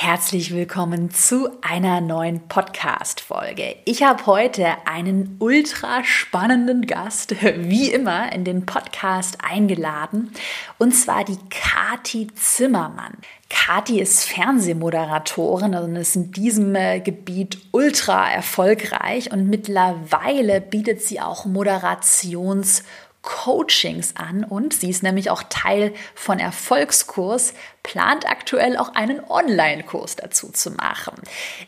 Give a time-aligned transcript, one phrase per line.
[0.00, 3.74] Herzlich willkommen zu einer neuen Podcast-Folge.
[3.84, 10.30] Ich habe heute einen ultra spannenden Gast, wie immer, in den Podcast eingeladen,
[10.78, 13.14] und zwar die Kati Zimmermann.
[13.50, 21.20] Kati ist Fernsehmoderatorin und ist in diesem äh, Gebiet ultra erfolgreich und mittlerweile bietet sie
[21.20, 22.84] auch Moderations-
[23.28, 27.52] Coachings an und sie ist nämlich auch Teil von Erfolgskurs,
[27.82, 31.12] plant aktuell auch einen Online-Kurs dazu zu machen.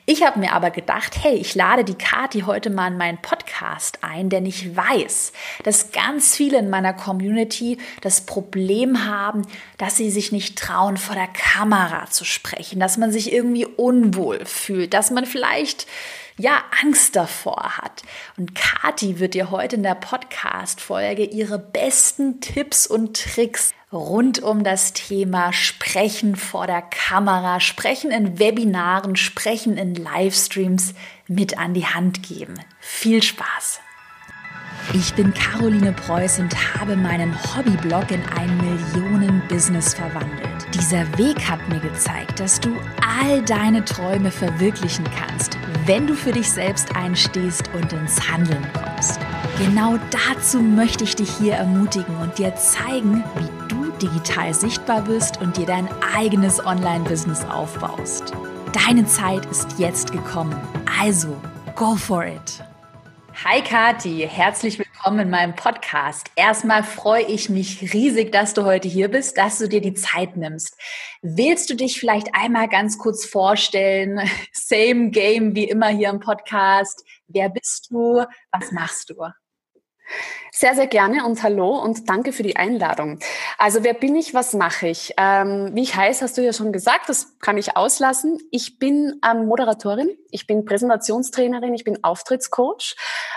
[0.06, 3.98] Ich habe mir aber gedacht, hey, ich lade die Kati heute mal in meinen Podcast
[4.00, 9.42] ein, denn ich weiß, dass ganz viele in meiner Community das Problem haben,
[9.76, 14.46] dass sie sich nicht trauen, vor der Kamera zu sprechen, dass man sich irgendwie unwohl
[14.46, 15.86] fühlt, dass man vielleicht
[16.40, 18.02] ja, Angst davor hat.
[18.36, 24.64] Und Kati wird dir heute in der Podcast-Folge ihre besten Tipps und Tricks rund um
[24.64, 30.94] das Thema Sprechen vor der Kamera, Sprechen in Webinaren, Sprechen in Livestreams
[31.28, 32.54] mit an die Hand geben.
[32.80, 33.80] Viel Spaß!
[34.94, 40.59] Ich bin Caroline Preuß und habe meinen Hobbyblog in ein Millionen-Business verwandelt.
[40.74, 42.76] Dieser Weg hat mir gezeigt, dass du
[43.20, 49.18] all deine Träume verwirklichen kannst, wenn du für dich selbst einstehst und ins Handeln kommst.
[49.58, 55.40] Genau dazu möchte ich dich hier ermutigen und dir zeigen, wie du digital sichtbar bist
[55.40, 58.32] und dir dein eigenes Online-Business aufbaust.
[58.72, 60.54] Deine Zeit ist jetzt gekommen.
[61.00, 61.36] Also,
[61.74, 62.62] go for it!
[63.44, 66.30] Hi Kati, herzlich willkommen in meinem Podcast.
[66.36, 70.36] Erstmal freue ich mich riesig, dass du heute hier bist, dass du dir die Zeit
[70.36, 70.76] nimmst.
[71.22, 74.20] Willst du dich vielleicht einmal ganz kurz vorstellen?
[74.52, 77.04] Same Game wie immer hier im Podcast.
[77.28, 78.24] Wer bist du?
[78.52, 79.26] Was machst du?
[80.52, 83.20] Sehr, sehr gerne und hallo und danke für die Einladung.
[83.56, 85.14] Also wer bin ich, was mache ich?
[85.16, 88.38] Ähm, wie ich heiße, hast du ja schon gesagt, das kann ich auslassen.
[88.50, 92.96] Ich bin ähm, Moderatorin, ich bin Präsentationstrainerin, ich bin Auftrittscoach.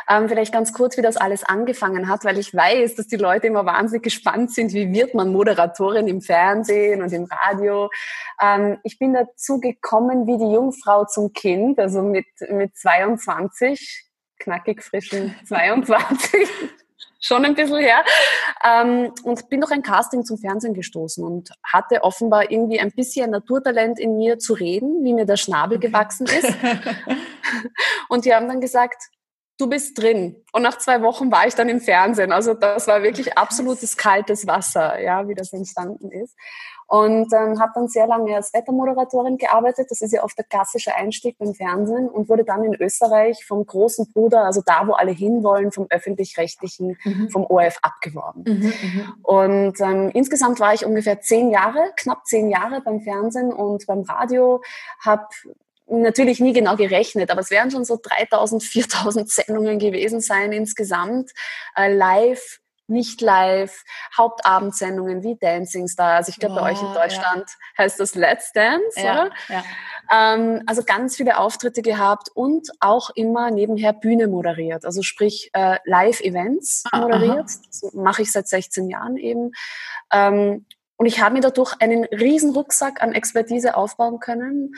[0.10, 3.48] Ähm, vielleicht ganz kurz, wie das alles angefangen hat, weil ich weiß, dass die Leute
[3.48, 7.92] immer wahnsinnig gespannt sind, wie wird man Moderatorin im Fernsehen und im Radio.
[8.42, 14.10] Ähm, ich bin dazu gekommen wie die Jungfrau zum Kind, also mit, mit 22
[14.44, 16.48] knackig frischen 22,
[17.20, 18.04] schon ein bisschen her,
[18.64, 23.32] ähm, und bin durch ein Casting zum Fernsehen gestoßen und hatte offenbar irgendwie ein bisschen
[23.32, 26.54] Naturtalent in mir zu reden, wie mir der Schnabel gewachsen ist.
[28.10, 29.02] und die haben dann gesagt,
[29.58, 30.44] du bist drin.
[30.52, 32.32] Und nach zwei Wochen war ich dann im Fernsehen.
[32.32, 36.36] Also das war wirklich absolutes kaltes Wasser, ja, wie das entstanden ist.
[36.88, 39.88] Und ähm, habe dann sehr lange als Wettermoderatorin gearbeitet.
[39.90, 43.66] Das ist ja oft der klassische Einstieg beim Fernsehen und wurde dann in Österreich vom
[43.66, 47.30] großen Bruder, also da, wo alle hinwollen, vom öffentlich-rechtlichen, mhm.
[47.30, 48.44] vom ORF abgeworben.
[48.46, 53.52] Mhm, mhm, und ähm, insgesamt war ich ungefähr zehn Jahre, knapp zehn Jahre beim Fernsehen
[53.52, 54.62] und beim Radio,
[55.04, 55.28] habe
[55.88, 61.32] natürlich nie genau gerechnet, aber es werden schon so 3000, 4000 Sendungen gewesen sein insgesamt,
[61.76, 63.84] äh, live nicht live,
[64.18, 66.18] Hauptabendsendungen wie Dancing Stars.
[66.18, 67.84] Also ich glaube, bei euch in Deutschland ja.
[67.84, 69.32] heißt das Let's Dance, ja, oder?
[69.50, 69.64] Ja.
[70.12, 74.86] Ähm, also ganz viele Auftritte gehabt und auch immer nebenher Bühne moderiert.
[74.86, 77.50] Also sprich äh, Live-Events ah, moderiert.
[77.68, 79.52] Das mache ich seit 16 Jahren eben.
[80.12, 80.66] Ähm,
[80.98, 84.74] und ich habe mir dadurch einen riesen Rucksack an Expertise aufbauen können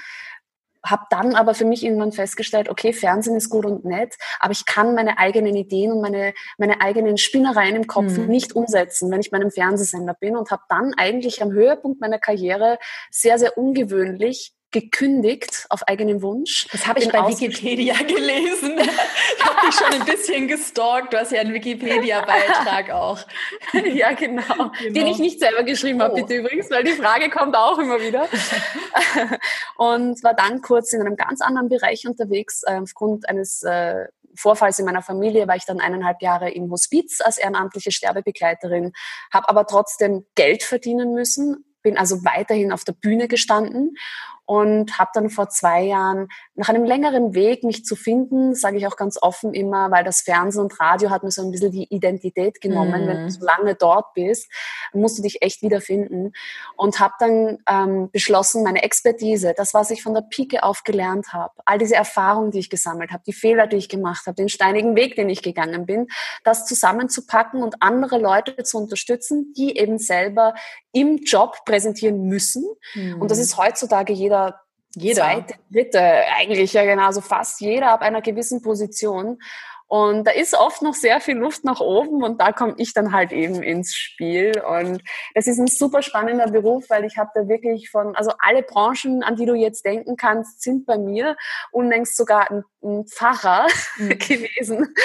[0.85, 4.66] habe dann aber für mich irgendwann festgestellt, okay, Fernsehen ist gut und nett, aber ich
[4.66, 8.28] kann meine eigenen Ideen und meine, meine eigenen Spinnereien im Kopf mhm.
[8.28, 12.19] nicht umsetzen, wenn ich bei einem Fernsehsender bin und habe dann eigentlich am Höhepunkt meiner
[12.19, 12.78] Karriere
[13.12, 16.68] sehr, sehr ungewöhnlich gekündigt auf eigenen Wunsch.
[16.74, 18.78] Das habe ich bei Wikipedia gelesen.
[18.78, 21.13] ich habe dich schon ein bisschen gestalkt.
[21.13, 23.19] Du hast ja einen Wikipedia-Beitrag auch.
[23.94, 24.44] ja, genau.
[24.44, 24.72] genau.
[24.81, 26.16] Den ich nicht selber geschrieben habe, oh.
[26.18, 28.28] bitte übrigens, weil die Frage kommt auch immer wieder.
[29.78, 34.78] und war dann kurz in einem ganz anderen Bereich unterwegs, äh, aufgrund eines äh, Vorfalls
[34.78, 38.92] in meiner Familie war ich dann eineinhalb Jahre im Hospiz als ehrenamtliche Sterbebegleiterin,
[39.31, 43.96] habe aber trotzdem Geld verdienen müssen, bin also weiterhin auf der Bühne gestanden
[44.45, 48.86] und habe dann vor zwei Jahren nach einem längeren Weg mich zu finden, sage ich
[48.86, 51.88] auch ganz offen immer, weil das Fernsehen und Radio hat mir so ein bisschen die
[51.94, 53.06] Identität genommen.
[53.06, 53.07] Mm.
[53.07, 53.30] Wenn du mhm.
[53.30, 54.51] so lange dort bist,
[54.94, 56.31] musst du dich echt wiederfinden
[56.77, 61.33] und habe dann ähm, beschlossen, meine Expertise, das, was ich von der Pike auf gelernt
[61.33, 64.50] habe, all diese Erfahrungen, die ich gesammelt habe, die Fehler, die ich gemacht habe, den
[64.50, 66.07] steinigen Weg, den ich gegangen bin,
[66.44, 70.53] das zusammenzupacken und andere Leute zu unterstützen, die eben selber
[70.94, 72.63] im Job präsentieren müssen.
[72.94, 73.21] Mm.
[73.21, 74.59] Und das ist heutzutage jeder jeder,
[74.95, 75.21] jeder.
[75.21, 76.01] zweite, dritte,
[76.37, 79.37] eigentlich ja genau, also fast jeder ab einer gewissen Position.
[79.87, 83.13] Und da ist oft noch sehr viel Luft nach oben und da komme ich dann
[83.13, 84.59] halt eben ins Spiel.
[84.61, 85.03] Und
[85.35, 89.21] es ist ein super spannender Beruf, weil ich habe da wirklich von, also alle Branchen,
[89.21, 91.37] an die du jetzt denken kannst, sind bei mir.
[91.71, 93.67] Unlängst sogar ein, ein Pfarrer
[93.97, 94.09] mhm.
[94.17, 94.95] gewesen,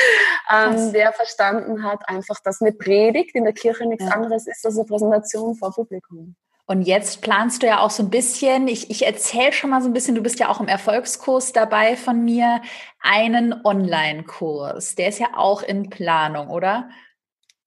[0.50, 4.12] ähm, der verstanden hat einfach, dass eine Predigt in der Kirche nichts ja.
[4.12, 6.36] anderes ist als eine Präsentation vor Publikum.
[6.70, 9.88] Und jetzt planst du ja auch so ein bisschen, ich, ich erzähle schon mal so
[9.88, 12.62] ein bisschen, du bist ja auch im Erfolgskurs dabei von mir,
[13.00, 14.94] einen Online-Kurs.
[14.94, 16.88] Der ist ja auch in Planung, oder?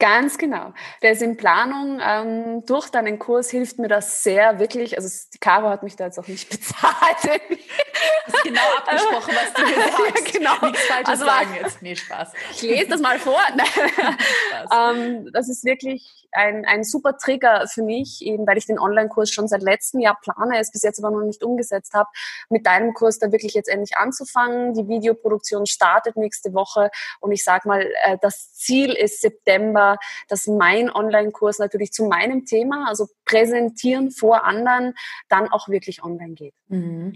[0.04, 0.74] Ganz genau.
[1.02, 2.02] Der ist in Planung.
[2.04, 4.98] Ähm, durch deinen Kurs hilft mir das sehr, wirklich.
[4.98, 6.92] Also die Caro hat mich da jetzt auch nicht bezahlt.
[7.24, 10.34] Das ist genau abgesprochen, was du gesagt hast.
[10.34, 10.68] ja, genau.
[10.68, 11.82] Nichts Falsches also, sagen jetzt.
[11.82, 12.34] Nee, Spaß.
[12.52, 13.40] Ich lese das mal vor.
[14.78, 19.32] ähm, das ist wirklich ein, ein super Trigger für mich, eben weil ich den Online-Kurs
[19.32, 22.10] schon seit letztem Jahr plane, es bis jetzt aber noch nicht umgesetzt habe,
[22.50, 24.74] mit deinem Kurs da wirklich jetzt endlich anzufangen.
[24.74, 26.90] Die Videoproduktion startet nächste Woche
[27.20, 29.93] und ich sage mal, äh, das Ziel ist September
[30.28, 34.94] dass mein Online-Kurs natürlich zu meinem Thema, also präsentieren vor anderen,
[35.30, 36.54] dann auch wirklich online geht.
[36.68, 37.14] Mhm.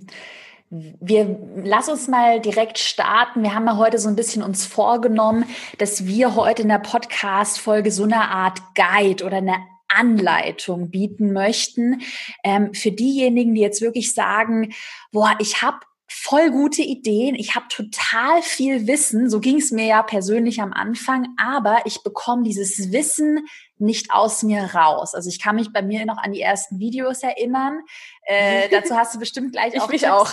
[0.70, 3.42] Wir lass uns mal direkt starten.
[3.42, 5.46] Wir haben ja heute so ein bisschen uns vorgenommen,
[5.78, 9.56] dass wir heute in der Podcast-Folge so eine Art Guide oder eine
[9.88, 12.02] Anleitung bieten möchten
[12.44, 14.74] ähm, für diejenigen, die jetzt wirklich sagen,
[15.14, 15.78] boah, ich habe
[16.08, 20.72] voll gute Ideen, ich habe total viel Wissen, so ging es mir ja persönlich am
[20.72, 23.46] Anfang, aber ich bekomme dieses Wissen
[23.78, 25.14] nicht aus mir raus.
[25.14, 27.82] Also ich kann mich bei mir noch an die ersten Videos erinnern.
[28.30, 29.90] Äh, dazu hast du bestimmt gleich ich auch.
[29.90, 30.30] Mich auch.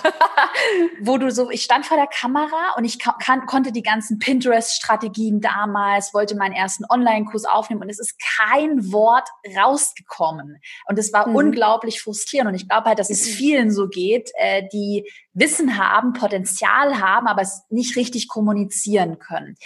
[1.01, 5.41] wo du so, ich stand vor der Kamera und ich kann, konnte die ganzen Pinterest-Strategien
[5.41, 10.61] damals, wollte meinen ersten Online-Kurs aufnehmen und es ist kein Wort rausgekommen.
[10.89, 11.37] Und es war mhm.
[11.37, 12.49] unglaublich frustrierend.
[12.49, 13.33] Und ich glaube halt, dass es mhm.
[13.33, 19.57] vielen so geht, äh, die Wissen haben, Potenzial haben, aber es nicht richtig kommunizieren können.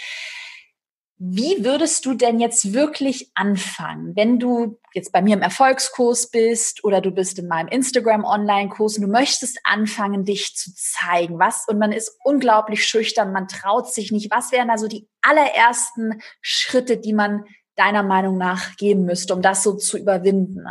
[1.21, 6.85] Wie würdest du denn jetzt wirklich anfangen, wenn du jetzt bei mir im Erfolgskurs bist
[6.85, 11.67] oder du bist in meinem Instagram Online-Kurs und du möchtest anfangen, dich zu zeigen, was
[11.67, 14.31] und man ist unglaublich schüchtern, man traut sich nicht.
[14.31, 17.43] Was wären also die allerersten Schritte, die man
[17.75, 20.65] deiner Meinung nach gehen müsste, um das so zu überwinden?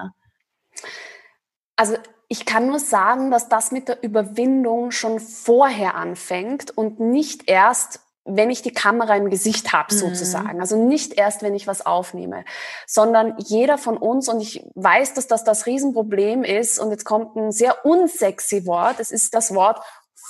[1.76, 1.98] Also
[2.28, 8.00] ich kann nur sagen, dass das mit der Überwindung schon vorher anfängt und nicht erst
[8.28, 9.98] wenn ich die Kamera im Gesicht habe, mhm.
[9.98, 10.60] sozusagen.
[10.60, 12.44] Also nicht erst, wenn ich was aufnehme,
[12.86, 17.36] sondern jeder von uns, und ich weiß, dass das das Riesenproblem ist, und jetzt kommt
[17.36, 19.80] ein sehr unsexy Wort, es ist das Wort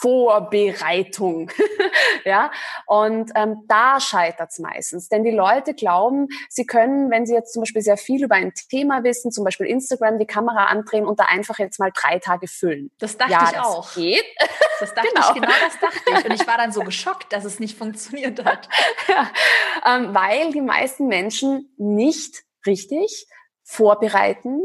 [0.01, 1.51] Vorbereitung.
[2.25, 2.51] ja,
[2.87, 7.53] und ähm, da scheitert es meistens, denn die Leute glauben, sie können, wenn sie jetzt
[7.53, 11.19] zum Beispiel sehr viel über ein Thema wissen, zum Beispiel Instagram, die Kamera andrehen und
[11.19, 12.91] da einfach jetzt mal drei Tage füllen.
[12.99, 13.95] Das dachte ja, ich das auch.
[13.95, 14.25] Geht.
[14.81, 15.27] Das dachte genau.
[15.27, 16.25] ich, genau das dachte ich.
[16.25, 18.69] Und ich war dann so geschockt, dass es nicht funktioniert hat.
[19.09, 19.29] ja,
[19.85, 23.27] ähm, weil die meisten Menschen nicht richtig
[23.65, 24.61] vorbereiten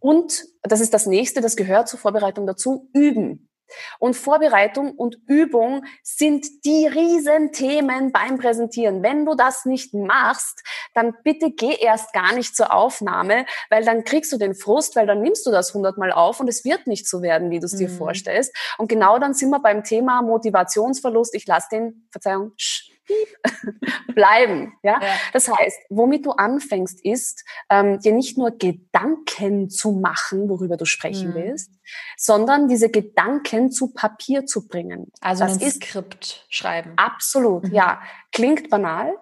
[0.00, 3.51] und das ist das nächste, das gehört zur Vorbereitung dazu, üben.
[3.98, 9.02] Und Vorbereitung und Übung sind die Riesenthemen beim Präsentieren.
[9.02, 10.62] Wenn du das nicht machst,
[10.94, 15.06] dann bitte geh erst gar nicht zur Aufnahme, weil dann kriegst du den Frust, weil
[15.06, 17.74] dann nimmst du das hundertmal auf und es wird nicht so werden, wie du es
[17.74, 17.78] mhm.
[17.78, 18.54] dir vorstellst.
[18.78, 21.34] Und genau dann sind wir beim Thema Motivationsverlust.
[21.34, 22.91] Ich lasse den, Verzeihung, sch,
[24.14, 24.72] bleiben.
[24.82, 25.00] Ja?
[25.02, 25.12] ja?
[25.32, 30.84] Das heißt, womit du anfängst, ist, ähm, dir nicht nur Gedanken zu machen, worüber du
[30.84, 31.34] sprechen mhm.
[31.34, 31.70] willst,
[32.16, 35.10] sondern diese Gedanken zu Papier zu bringen.
[35.20, 36.92] Also das ein ist Skript schreiben.
[36.96, 37.74] Absolut, mhm.
[37.74, 38.02] ja.
[38.32, 39.14] Klingt banal,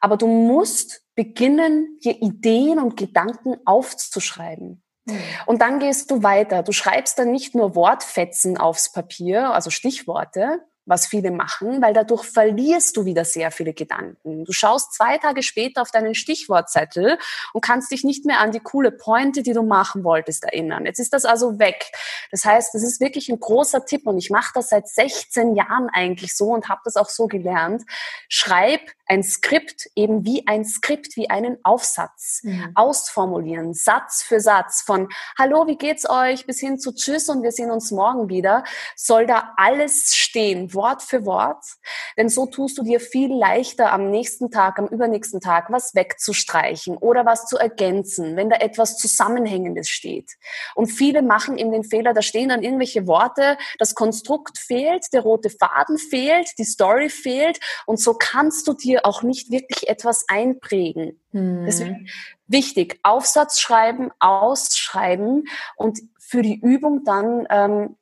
[0.00, 4.82] aber du musst beginnen, dir Ideen und Gedanken aufzuschreiben.
[5.06, 5.20] Mhm.
[5.46, 6.62] Und dann gehst du weiter.
[6.62, 12.24] Du schreibst dann nicht nur Wortfetzen aufs Papier, also Stichworte, was viele machen, weil dadurch
[12.24, 14.44] verlierst du wieder sehr viele Gedanken.
[14.44, 17.18] Du schaust zwei Tage später auf deinen Stichwortzettel
[17.52, 20.86] und kannst dich nicht mehr an die coole Pointe, die du machen wolltest, erinnern.
[20.86, 21.92] Jetzt ist das also weg.
[22.30, 25.88] Das heißt, das ist wirklich ein großer Tipp und ich mache das seit 16 Jahren
[25.92, 27.82] eigentlich so und habe das auch so gelernt.
[28.28, 32.72] Schreib ein Skript eben wie ein Skript, wie einen Aufsatz mhm.
[32.74, 37.52] ausformulieren, Satz für Satz von Hallo, wie geht's euch bis hin zu Tschüss und wir
[37.52, 38.64] sehen uns morgen wieder,
[38.96, 41.64] soll da alles stehen, Wort für Wort,
[42.16, 46.96] denn so tust du dir viel leichter am nächsten Tag, am übernächsten Tag was wegzustreichen
[46.98, 50.32] oder was zu ergänzen, wenn da etwas Zusammenhängendes steht.
[50.74, 55.22] Und viele machen eben den Fehler, da stehen dann irgendwelche Worte, das Konstrukt fehlt, der
[55.22, 59.88] rote Faden fehlt, die Story fehlt und so kannst du dir dir auch nicht wirklich
[59.88, 61.20] etwas einprägen.
[61.32, 61.64] Hm.
[61.66, 62.08] Deswegen
[62.46, 65.44] wichtig, Aufsatz schreiben, ausschreiben
[65.76, 67.96] und für die Übung dann ähm,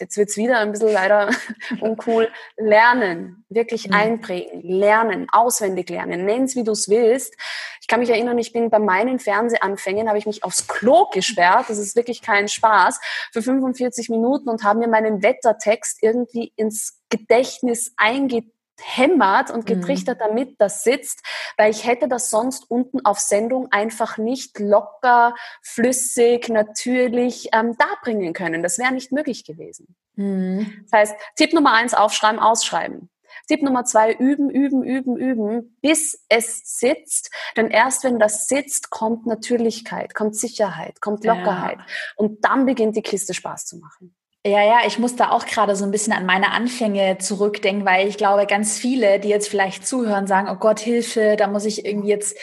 [0.00, 1.30] jetzt wird's wieder ein bisschen leider
[1.80, 3.94] uncool, lernen, wirklich mhm.
[3.94, 7.36] einprägen, lernen, auswendig lernen, nenn's wie du's willst.
[7.80, 11.66] Ich kann mich erinnern, ich bin bei meinen Fernsehanfängen, habe ich mich aufs Klo gesperrt,
[11.68, 13.00] das ist wirklich kein Spaß,
[13.32, 19.74] für 45 Minuten und habe mir meinen Wettertext irgendwie ins Gedächtnis eingetragen hämmert und mhm.
[19.74, 21.22] getrichtert damit das sitzt,
[21.56, 28.32] weil ich hätte das sonst unten auf Sendung einfach nicht locker, flüssig, natürlich ähm, darbringen
[28.32, 28.62] können.
[28.62, 29.94] Das wäre nicht möglich gewesen.
[30.16, 30.84] Mhm.
[30.90, 33.10] Das heißt, Tipp Nummer eins, aufschreiben, ausschreiben.
[33.48, 37.30] Tipp Nummer zwei, üben, üben, üben, üben, bis es sitzt.
[37.56, 41.78] Denn erst wenn das sitzt, kommt Natürlichkeit, kommt Sicherheit, kommt Lockerheit.
[41.78, 41.86] Ja.
[42.16, 44.14] Und dann beginnt die Kiste Spaß zu machen.
[44.44, 48.08] Ja, ja, ich muss da auch gerade so ein bisschen an meine Anfänge zurückdenken, weil
[48.08, 51.84] ich glaube, ganz viele, die jetzt vielleicht zuhören, sagen, oh Gott, Hilfe, da muss ich
[51.84, 52.38] irgendwie jetzt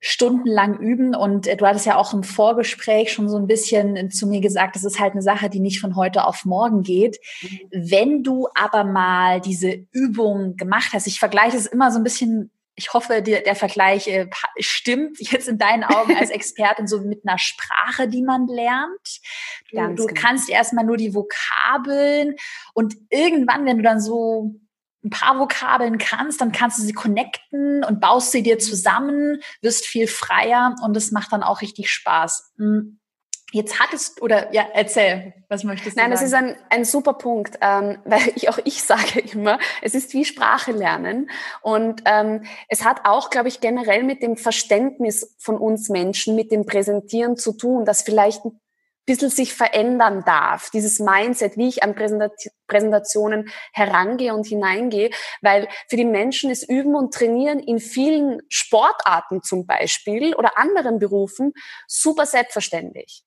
[0.00, 1.14] stundenlang üben.
[1.14, 4.76] Und äh, du hattest ja auch im Vorgespräch schon so ein bisschen zu mir gesagt,
[4.76, 7.18] das ist halt eine Sache, die nicht von heute auf morgen geht.
[7.42, 7.58] Mhm.
[7.70, 12.50] Wenn du aber mal diese Übung gemacht hast, ich vergleiche es immer so ein bisschen
[12.76, 14.28] ich hoffe, der, der Vergleich äh,
[14.58, 19.20] stimmt jetzt in deinen Augen als Expertin so mit einer Sprache, die man lernt.
[19.70, 20.20] Du, du genau.
[20.20, 22.36] kannst erstmal nur die Vokabeln
[22.74, 24.54] und irgendwann, wenn du dann so
[25.02, 29.86] ein paar Vokabeln kannst, dann kannst du sie connecten und baust sie dir zusammen, wirst
[29.86, 32.52] viel freier und es macht dann auch richtig Spaß.
[32.58, 33.00] Hm.
[33.52, 36.12] Jetzt hattest oder ja, erzähl, was möchtest du Nein, sagen?
[36.12, 40.12] das ist ein, ein super Punkt, ähm, weil ich auch ich sage immer, es ist
[40.14, 41.30] wie Sprache lernen
[41.62, 46.50] und ähm, es hat auch, glaube ich, generell mit dem Verständnis von uns Menschen, mit
[46.50, 48.60] dem Präsentieren zu tun, das vielleicht ein
[49.06, 51.94] bisschen sich verändern darf, dieses Mindset, wie ich an
[52.66, 55.10] Präsentationen herangehe und hineingehe,
[55.40, 60.98] weil für die Menschen ist Üben und Trainieren in vielen Sportarten zum Beispiel oder anderen
[60.98, 61.52] Berufen
[61.86, 63.22] super selbstverständlich.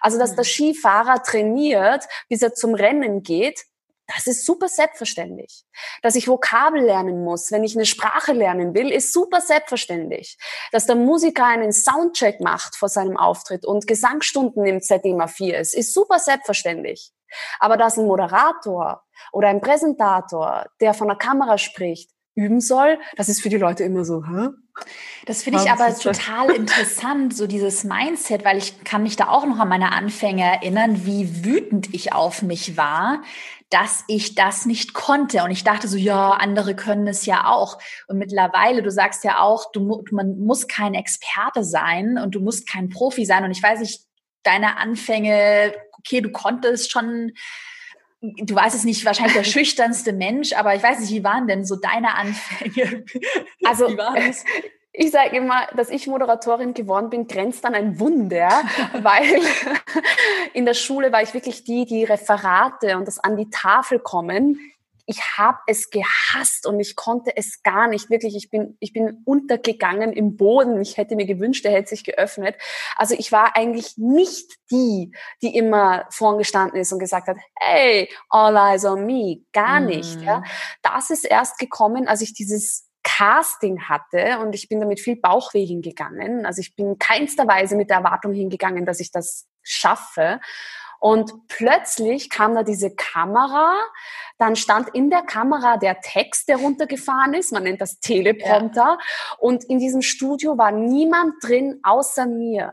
[0.00, 0.48] Also, dass der mhm.
[0.48, 3.64] Skifahrer trainiert, bis er zum Rennen geht,
[4.06, 5.64] das ist super selbstverständlich.
[6.02, 10.36] Dass ich Vokabel lernen muss, wenn ich eine Sprache lernen will, ist super selbstverständlich.
[10.72, 15.58] Dass der Musiker einen Soundcheck macht vor seinem Auftritt und Gesangsstunden nimmt, seitdem er vier
[15.58, 17.12] ist, ist super selbstverständlich.
[17.58, 19.02] Aber dass ein Moderator
[19.32, 23.84] oder ein Präsentator, der von der Kamera spricht, üben soll, das ist für die Leute
[23.84, 24.48] immer so, hä?
[25.24, 29.46] Das finde ich aber total interessant, so dieses Mindset, weil ich kann mich da auch
[29.46, 33.22] noch an meine Anfänge erinnern, wie wütend ich auf mich war,
[33.70, 35.42] dass ich das nicht konnte.
[35.44, 37.78] Und ich dachte so, ja, andere können es ja auch.
[38.08, 42.68] Und mittlerweile, du sagst ja auch, du, man muss kein Experte sein und du musst
[42.68, 43.44] kein Profi sein.
[43.44, 44.02] Und ich weiß nicht,
[44.42, 47.32] deine Anfänge, okay, du konntest schon
[48.24, 51.64] du weißt es nicht, wahrscheinlich der schüchternste Mensch, aber ich weiß nicht, wie waren denn
[51.64, 53.04] so deine Anfänge?
[53.64, 53.88] Also,
[54.92, 58.48] ich sage immer, dass ich Moderatorin geworden bin, grenzt an ein Wunder,
[59.02, 59.40] weil
[60.52, 64.58] in der Schule war ich wirklich die, die Referate und das an die Tafel kommen
[65.06, 68.10] ich habe es gehasst und ich konnte es gar nicht.
[68.10, 70.80] Wirklich, ich bin, ich bin untergegangen im Boden.
[70.80, 72.56] Ich hätte mir gewünscht, er hätte sich geöffnet.
[72.96, 78.08] Also ich war eigentlich nicht die, die immer vorn gestanden ist und gesagt hat, hey,
[78.30, 79.44] all eyes on me.
[79.52, 79.86] Gar mhm.
[79.86, 80.22] nicht.
[80.22, 80.42] Ja.
[80.82, 85.64] Das ist erst gekommen, als ich dieses Casting hatte und ich bin damit viel Bauchweh
[85.64, 86.46] hingegangen.
[86.46, 90.40] Also ich bin keinster Weise mit der Erwartung hingegangen, dass ich das schaffe.
[91.04, 93.74] Und plötzlich kam da diese Kamera,
[94.38, 99.36] dann stand in der Kamera der Text, der runtergefahren ist, man nennt das Teleprompter, ja.
[99.38, 102.72] und in diesem Studio war niemand drin außer mir.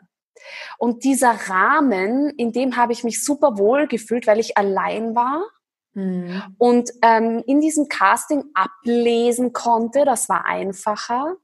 [0.78, 5.44] Und dieser Rahmen, in dem habe ich mich super wohl gefühlt, weil ich allein war.
[5.94, 6.56] Mhm.
[6.58, 11.36] Und ähm, in diesem Casting ablesen konnte, das war einfacher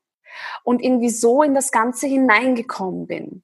[0.64, 3.44] und irgendwie so in das Ganze hineingekommen bin.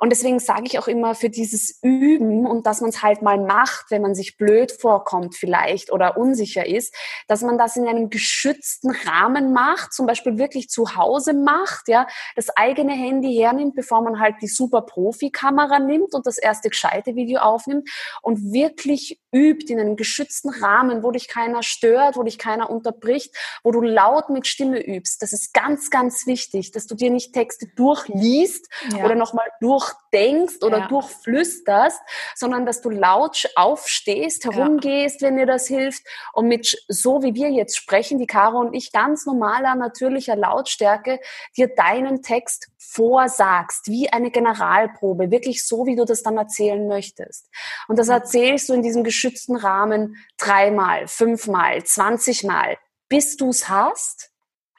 [0.00, 3.36] Und deswegen sage ich auch immer für dieses Üben und dass man es halt mal
[3.36, 6.94] macht, wenn man sich blöd vorkommt vielleicht oder unsicher ist,
[7.26, 12.06] dass man das in einem geschützten Rahmen macht, zum Beispiel wirklich zu Hause macht, ja,
[12.36, 17.16] das eigene Handy hernimmt, bevor man halt die super Profi-Kamera nimmt und das erste gescheite
[17.16, 17.90] Video aufnimmt
[18.22, 23.36] und wirklich übt in einem geschützten Rahmen, wo dich keiner stört, wo dich keiner unterbricht,
[23.64, 25.22] wo du laut mit Stimme übst.
[25.22, 29.04] Das ist ganz, ganz wichtig, dass du dir nicht Texte durchliest ja.
[29.04, 30.88] oder nochmal durch durchdenkst oder ja.
[30.88, 32.00] durchflüsterst,
[32.34, 37.50] sondern dass du laut aufstehst, herumgehst, wenn dir das hilft und mit so wie wir
[37.50, 41.20] jetzt sprechen, die Caro und ich, ganz normaler, natürlicher Lautstärke,
[41.56, 47.48] dir deinen Text vorsagst, wie eine Generalprobe, wirklich so, wie du das dann erzählen möchtest.
[47.86, 54.30] Und das erzählst du in diesem geschützten Rahmen dreimal, fünfmal, zwanzigmal, bis du es hast.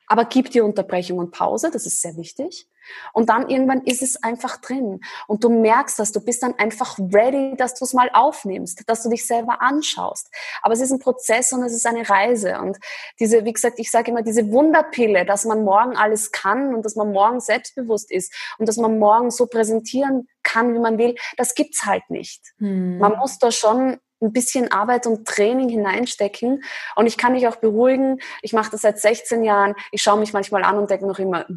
[0.10, 2.68] Aber gib dir Unterbrechung und Pause, das ist sehr wichtig.
[3.14, 5.02] Und dann irgendwann ist es einfach drin.
[5.28, 9.04] Und du merkst das, du bist dann einfach ready, dass du es mal aufnimmst, dass
[9.04, 10.32] du dich selber anschaust.
[10.64, 12.60] Aber es ist ein Prozess und es ist eine Reise.
[12.60, 12.80] Und
[13.20, 16.96] diese, wie gesagt, ich sage immer, diese Wunderpille, dass man morgen alles kann und dass
[16.96, 21.54] man morgen selbstbewusst ist und dass man morgen so präsentieren kann, wie man will, das
[21.54, 22.42] gibt's halt nicht.
[22.58, 22.98] Hm.
[22.98, 26.64] Man muss da schon ein bisschen Arbeit und Training hineinstecken.
[26.96, 28.20] Und ich kann dich auch beruhigen.
[28.42, 29.76] Ich mache das seit 16 Jahren.
[29.92, 31.46] Ich schaue mich manchmal an und denke noch immer.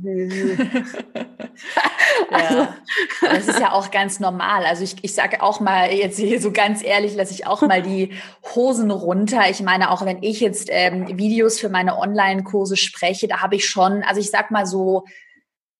[2.30, 2.76] ja,
[3.20, 4.64] das ist ja auch ganz normal.
[4.64, 7.82] Also ich, ich sage auch mal jetzt hier so ganz ehrlich, lasse ich auch mal
[7.82, 8.12] die
[8.54, 9.50] Hosen runter.
[9.50, 13.66] Ich meine, auch wenn ich jetzt ähm, Videos für meine Online-Kurse spreche, da habe ich
[13.66, 15.04] schon, also ich sag mal so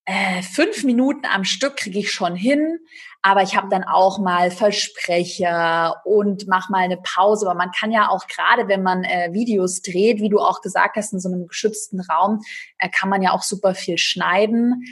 [0.04, 2.78] äh, fünf Minuten am Stück kriege ich schon hin,
[3.23, 7.47] aber ich habe dann auch mal Versprecher und mach mal eine Pause.
[7.47, 10.97] Aber man kann ja auch gerade, wenn man äh, Videos dreht, wie du auch gesagt
[10.97, 12.40] hast, in so einem geschützten Raum,
[12.78, 14.85] äh, kann man ja auch super viel schneiden.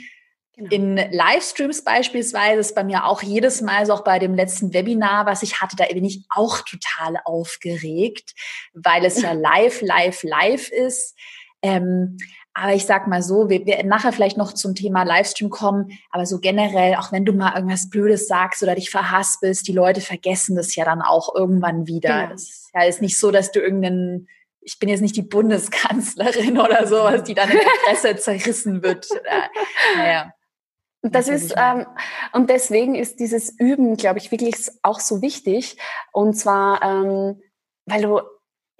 [0.55, 0.69] Genau.
[0.69, 5.25] In Livestreams beispielsweise ist bei mir auch jedes Mal, so auch bei dem letzten Webinar,
[5.25, 8.33] was ich hatte, da bin ich auch total aufgeregt,
[8.73, 11.17] weil es ja live, live, live ist.
[11.61, 12.17] Ähm,
[12.53, 16.25] aber ich sag mal so, wir, wir nachher vielleicht noch zum Thema Livestream kommen, aber
[16.25, 20.55] so generell, auch wenn du mal irgendwas Blödes sagst oder dich verhaspelst, die Leute vergessen
[20.55, 22.27] das ja dann auch irgendwann wieder.
[22.27, 22.41] Genau.
[22.73, 24.27] Ja ist nicht so, dass du irgendeinen,
[24.59, 29.09] ich bin jetzt nicht die Bundeskanzlerin oder sowas, die dann in der Presse zerrissen wird.
[29.11, 29.47] Äh,
[29.97, 30.33] naja.
[31.03, 31.87] Das ist, ähm,
[32.31, 35.77] und deswegen ist dieses Üben, glaube ich, wirklich auch so wichtig.
[36.11, 37.41] Und zwar, ähm,
[37.87, 38.21] weil du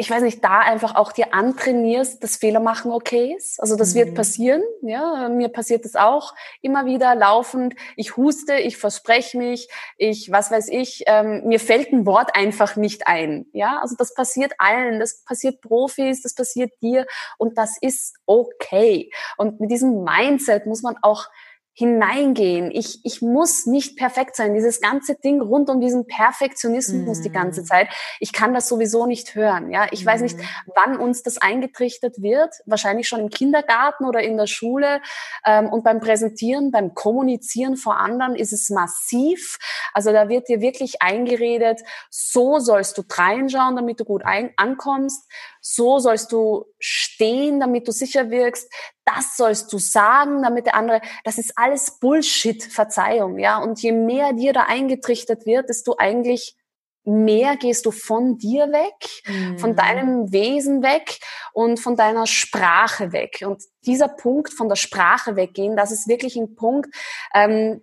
[0.01, 3.61] ich weiß nicht, da einfach auch dir antrainierst, dass Fehler machen okay ist.
[3.61, 3.99] Also das mhm.
[3.99, 4.63] wird passieren.
[4.81, 7.75] Ja, mir passiert das auch immer wieder laufend.
[7.95, 12.77] Ich huste, ich verspreche mich, ich, was weiß ich, ähm, mir fällt ein Wort einfach
[12.77, 13.45] nicht ein.
[13.53, 17.05] Ja, also das passiert allen, das passiert Profis, das passiert dir
[17.37, 19.11] und das ist okay.
[19.37, 21.27] Und mit diesem Mindset muss man auch
[21.73, 22.69] hineingehen.
[22.71, 24.53] Ich, ich muss nicht perfekt sein.
[24.53, 27.23] Dieses ganze Ding rund um diesen Perfektionismus mm.
[27.23, 27.65] die ganze mhm.
[27.65, 27.87] Zeit.
[28.19, 29.71] Ich kann das sowieso nicht hören.
[29.71, 30.07] Ja, ich mm.
[30.07, 30.43] weiß nicht, mhm.
[30.75, 32.53] wann uns das eingetrichtert wird.
[32.65, 35.01] Wahrscheinlich schon im Kindergarten oder in der Schule.
[35.45, 39.57] Ähm, und beim Präsentieren, beim Kommunizieren vor anderen ist es massiv.
[39.93, 45.25] Also da wird dir wirklich eingeredet, so sollst du reinschauen, damit du gut ein ankommst
[45.61, 48.69] so sollst du stehen, damit du sicher wirkst,
[49.05, 53.59] das sollst du sagen, damit der andere, das ist alles Bullshit, Verzeihung, ja.
[53.59, 56.57] Und je mehr dir da eingetrichtert wird, desto eigentlich
[57.03, 59.57] mehr gehst du von dir weg, mhm.
[59.57, 61.19] von deinem Wesen weg
[61.53, 63.43] und von deiner Sprache weg.
[63.45, 66.93] Und dieser Punkt von der Sprache weggehen, das ist wirklich ein Punkt,
[67.33, 67.81] ähm,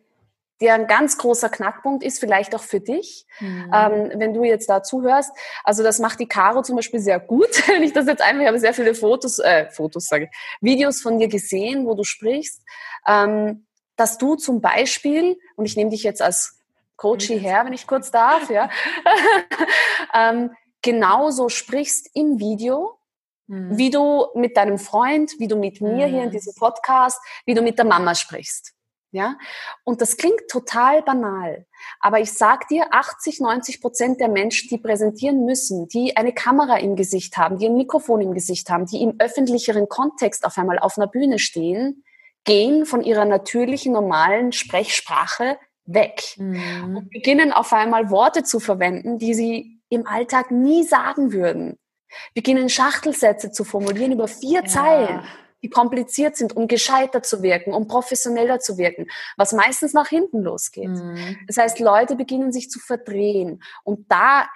[0.60, 3.70] der ein ganz großer Knackpunkt ist, vielleicht auch für dich, mhm.
[3.72, 5.30] ähm, wenn du jetzt da zuhörst.
[5.62, 7.66] Also das macht die Caro zum Beispiel sehr gut.
[7.68, 11.00] wenn ich das jetzt einfach, ich habe sehr viele Fotos, äh, Fotos sage ich, Videos
[11.00, 12.62] von dir gesehen, wo du sprichst,
[13.06, 13.66] ähm,
[13.96, 16.60] dass du zum Beispiel, und ich nehme dich jetzt als
[16.96, 18.68] Coach her, wenn ich kurz darf, ja,
[20.14, 20.50] ähm,
[20.82, 22.98] genauso sprichst im Video,
[23.46, 23.76] mhm.
[23.76, 26.10] wie du mit deinem Freund, wie du mit mir mhm.
[26.10, 26.32] hier in mhm.
[26.32, 28.74] diesem Podcast, wie du mit der Mama sprichst.
[29.10, 29.36] Ja,
[29.84, 31.64] und das klingt total banal,
[32.00, 36.76] aber ich sag dir, 80, 90 Prozent der Menschen, die präsentieren müssen, die eine Kamera
[36.76, 40.78] im Gesicht haben, die ein Mikrofon im Gesicht haben, die im öffentlicheren Kontext auf einmal
[40.78, 42.04] auf einer Bühne stehen,
[42.44, 46.96] gehen von ihrer natürlichen, normalen Sprechsprache weg mhm.
[46.98, 51.78] und beginnen auf einmal Worte zu verwenden, die sie im Alltag nie sagen würden.
[52.34, 54.66] Beginnen Schachtelsätze zu formulieren über vier ja.
[54.66, 55.22] Zeilen
[55.62, 60.42] die kompliziert sind, um gescheiter zu wirken, um professioneller zu wirken, was meistens nach hinten
[60.42, 60.88] losgeht.
[60.88, 61.38] Mhm.
[61.46, 63.62] Das heißt, Leute beginnen sich zu verdrehen.
[63.84, 64.48] Und da,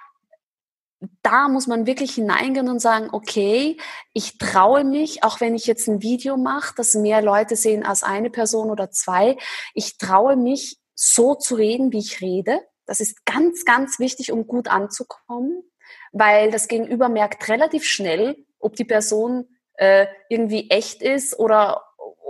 [1.21, 3.77] da muss man wirklich hineingehen und sagen, okay,
[4.13, 8.03] ich traue mich, auch wenn ich jetzt ein Video mache, das mehr Leute sehen als
[8.03, 9.37] eine Person oder zwei,
[9.73, 12.61] ich traue mich, so zu reden, wie ich rede.
[12.85, 15.63] Das ist ganz, ganz wichtig, um gut anzukommen,
[16.11, 21.81] weil das Gegenüber merkt relativ schnell, ob die Person äh, irgendwie echt ist oder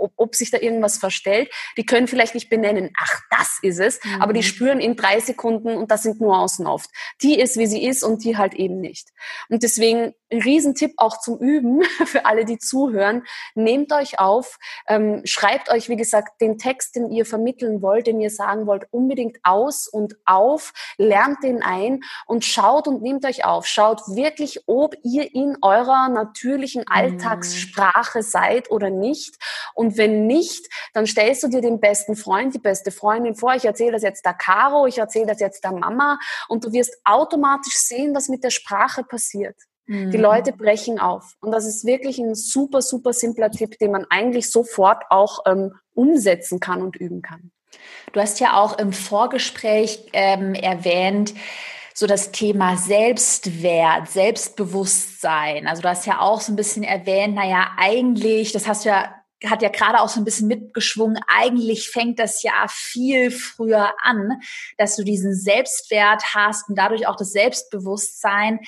[0.04, 1.50] ob, ob sich da irgendwas verstellt.
[1.76, 4.22] Die können vielleicht nicht benennen, ach, das ist es, mhm.
[4.22, 4.44] aber die mhm.
[4.44, 6.90] spüren in drei Sekunden und das sind Nuancen oft.
[7.22, 9.08] Die ist, wie sie ist und die halt eben nicht.
[9.48, 13.24] Und deswegen Riesentipp auch zum Üben für alle, die zuhören.
[13.54, 18.20] Nehmt euch auf, ähm, schreibt euch, wie gesagt, den Text, den ihr vermitteln wollt, den
[18.20, 23.44] ihr sagen wollt, unbedingt aus und auf, lernt den ein und schaut und nehmt euch
[23.44, 23.66] auf.
[23.66, 26.94] Schaut wirklich, ob ihr in eurer natürlichen mhm.
[26.94, 29.36] Alltagssprache seid oder nicht.
[29.74, 33.54] Und wenn nicht, dann stellst du dir den besten Freund, die beste Freundin vor.
[33.54, 36.18] Ich erzähle das jetzt der Caro, ich erzähle das jetzt der Mama
[36.48, 39.56] und du wirst automatisch sehen, was mit der Sprache passiert.
[39.86, 40.10] Mhm.
[40.10, 41.34] Die Leute brechen auf.
[41.40, 45.72] Und das ist wirklich ein super, super simpler Tipp, den man eigentlich sofort auch ähm,
[45.94, 47.50] umsetzen kann und üben kann.
[48.12, 51.34] Du hast ja auch im Vorgespräch ähm, erwähnt,
[51.92, 55.68] so das Thema Selbstwert, Selbstbewusstsein.
[55.68, 59.14] Also du hast ja auch so ein bisschen erwähnt, naja, eigentlich, das hast du ja
[59.46, 64.40] hat ja gerade auch so ein bisschen mitgeschwungen, eigentlich fängt das ja viel früher an,
[64.78, 68.60] dass du diesen Selbstwert hast und dadurch auch das Selbstbewusstsein,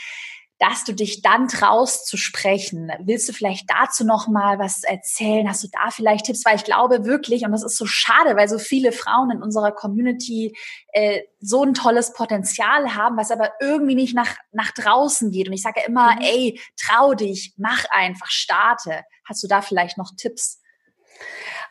[0.59, 2.91] dass du dich dann traust zu sprechen.
[3.01, 5.49] Willst du vielleicht dazu noch mal was erzählen?
[5.49, 6.45] Hast du da vielleicht Tipps?
[6.45, 9.73] Weil ich glaube wirklich, und das ist so schade, weil so viele Frauen in unserer
[9.73, 10.57] Community
[10.93, 15.49] äh, so ein tolles Potenzial haben, was aber irgendwie nicht nach, nach draußen geht.
[15.49, 16.23] Und ich sage ja immer, mhm.
[16.23, 19.03] ey, trau dich, mach einfach, starte.
[19.27, 20.63] Hast du da vielleicht noch Tipps?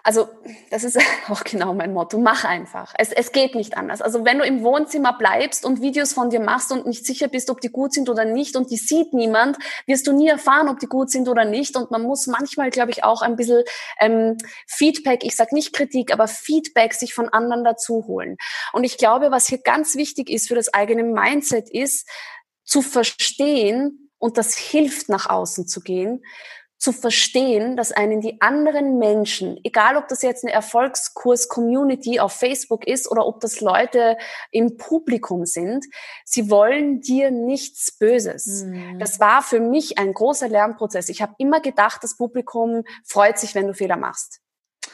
[0.05, 0.29] Also
[0.69, 2.19] das ist auch genau mein Motto.
[2.19, 2.93] Mach einfach.
[2.97, 4.03] Es, es geht nicht anders.
[4.03, 7.49] Also wenn du im Wohnzimmer bleibst und Videos von dir machst und nicht sicher bist,
[7.49, 10.79] ob die gut sind oder nicht und die sieht niemand, wirst du nie erfahren, ob
[10.79, 11.75] die gut sind oder nicht.
[11.75, 13.63] Und man muss manchmal, glaube ich, auch ein bisschen
[13.99, 18.37] ähm, Feedback, ich sage nicht Kritik, aber Feedback sich von anderen dazu holen.
[18.73, 22.07] Und ich glaube, was hier ganz wichtig ist für das eigene Mindset ist,
[22.63, 26.23] zu verstehen, und das hilft nach außen zu gehen,
[26.77, 32.85] zu verstehen, dass einen die anderen Menschen, egal ob das jetzt eine Erfolgskurs-Community auf Facebook
[32.85, 34.17] ist oder ob das Leute
[34.51, 35.85] im Publikum sind,
[36.25, 38.65] sie wollen dir nichts Böses.
[38.65, 38.99] Mhm.
[38.99, 41.09] Das war für mich ein großer Lernprozess.
[41.09, 44.41] Ich habe immer gedacht, das Publikum freut sich, wenn du Fehler machst.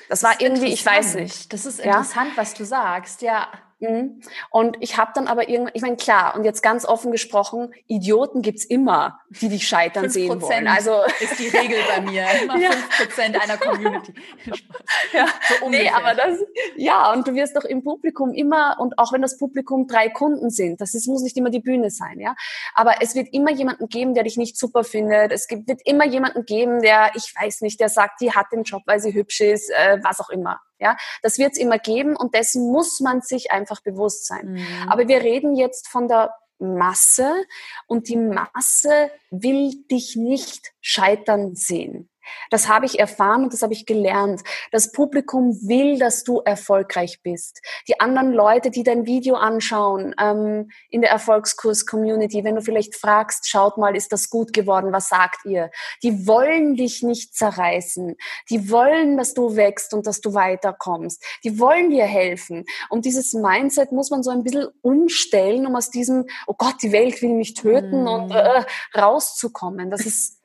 [0.07, 1.51] Das, das war irgendwie, ich weiß nicht.
[1.51, 2.37] Das ist interessant, ja?
[2.37, 3.47] was du sagst, ja.
[3.81, 4.21] Mhm.
[4.51, 8.43] Und ich habe dann aber irgendwann, ich meine, klar, und jetzt ganz offen gesprochen, Idioten
[8.43, 10.67] gibt's immer, die dich scheitern sehen wollen.
[10.67, 12.25] Also ist die Regel bei mir.
[12.43, 12.69] Immer ja.
[12.69, 14.13] 5% einer Community.
[15.13, 15.25] ja.
[15.59, 16.37] So nee, aber das,
[16.75, 20.51] ja, und du wirst doch im Publikum immer, und auch wenn das Publikum drei Kunden
[20.51, 22.35] sind, das ist, muss nicht immer die Bühne sein, ja.
[22.75, 25.31] Aber es wird immer jemanden geben, der dich nicht super findet.
[25.31, 28.63] Es gibt, wird immer jemanden geben, der, ich weiß nicht, der sagt, die hat den
[28.63, 30.59] Job, weil sie hübsch ist, äh, was auch immer.
[30.81, 34.53] Ja, das wird es immer geben und dessen muss man sich einfach bewusst sein.
[34.53, 34.89] Mhm.
[34.89, 37.45] Aber wir reden jetzt von der Masse
[37.87, 42.10] und die Masse will dich nicht scheitern sehen.
[42.49, 44.41] Das habe ich erfahren und das habe ich gelernt.
[44.71, 47.61] Das Publikum will, dass du erfolgreich bist.
[47.87, 53.49] Die anderen Leute, die dein Video anschauen ähm, in der Erfolgskurs-Community, wenn du vielleicht fragst,
[53.49, 55.71] schaut mal, ist das gut geworden, was sagt ihr?
[56.03, 58.15] Die wollen dich nicht zerreißen.
[58.49, 61.23] Die wollen, dass du wächst und dass du weiterkommst.
[61.43, 62.65] Die wollen dir helfen.
[62.89, 66.91] Und dieses Mindset muss man so ein bisschen umstellen, um aus diesem, oh Gott, die
[66.91, 68.07] Welt will mich töten mm.
[68.07, 68.63] und äh,
[68.97, 69.89] rauszukommen.
[69.89, 70.40] Das ist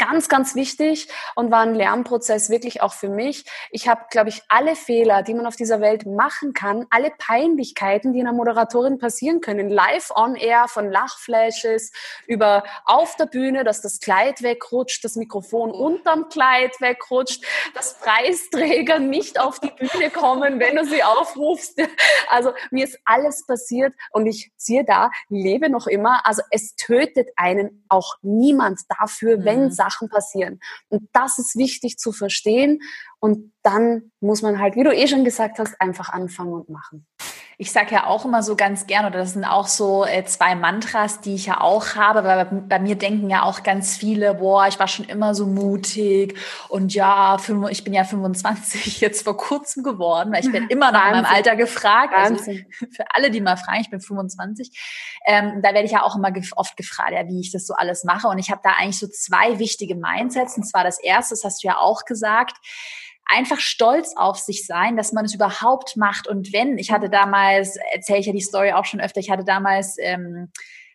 [0.00, 3.44] ganz, ganz wichtig und war ein Lernprozess wirklich auch für mich.
[3.70, 8.14] Ich habe, glaube ich, alle Fehler, die man auf dieser Welt machen kann, alle Peinlichkeiten,
[8.14, 11.92] die einer Moderatorin passieren können, live on air, von Lachflashes
[12.26, 19.00] über auf der Bühne, dass das Kleid wegrutscht, das Mikrofon unterm Kleid wegrutscht, dass Preisträger
[19.00, 21.78] nicht auf die Bühne kommen, wenn du sie aufrufst.
[22.30, 26.24] Also mir ist alles passiert und ich siehe da, lebe noch immer.
[26.24, 29.70] Also es tötet einen auch niemand dafür, wenn mhm.
[29.90, 30.60] Sachen passieren.
[30.88, 32.80] Und das ist wichtig zu verstehen.
[33.18, 37.06] Und dann muss man halt, wie du eh schon gesagt hast, einfach anfangen und machen.
[37.60, 40.54] Ich sage ja auch immer so ganz gern, oder das sind auch so äh, zwei
[40.54, 44.32] Mantras, die ich ja auch habe, weil bei, bei, mir denken ja auch ganz viele,
[44.32, 46.38] boah, ich war schon immer so mutig
[46.70, 47.36] und ja,
[47.68, 51.26] ich bin ja 25 jetzt vor kurzem geworden, weil ich bin immer noch in meinem
[51.26, 52.14] Alter gefragt.
[52.16, 52.36] Also
[52.92, 54.72] für alle, die mal fragen, ich bin 25,
[55.26, 58.04] ähm, da werde ich ja auch immer oft gefragt, ja, wie ich das so alles
[58.04, 58.28] mache.
[58.28, 60.56] Und ich habe da eigentlich so zwei wichtige Mindsets.
[60.56, 62.56] Und zwar das erste, das hast du ja auch gesagt,
[63.30, 66.26] einfach stolz auf sich sein, dass man es überhaupt macht.
[66.26, 69.44] Und wenn, ich hatte damals, erzähle ich ja die Story auch schon öfter, ich hatte
[69.44, 70.50] damals ähm,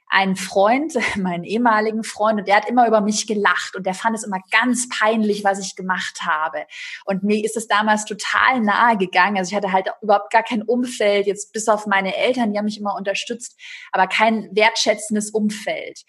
[0.08, 4.16] einen Freund, meinen ehemaligen Freund, und der hat immer über mich gelacht und der fand
[4.16, 6.66] es immer ganz peinlich, was ich gemacht habe.
[7.06, 9.38] Und mir ist es damals total nahe gegangen.
[9.38, 12.66] Also ich hatte halt überhaupt gar kein Umfeld, jetzt bis auf meine Eltern, die haben
[12.66, 13.60] mich immer unterstützt,
[13.92, 16.04] aber kein wertschätzendes Umfeld.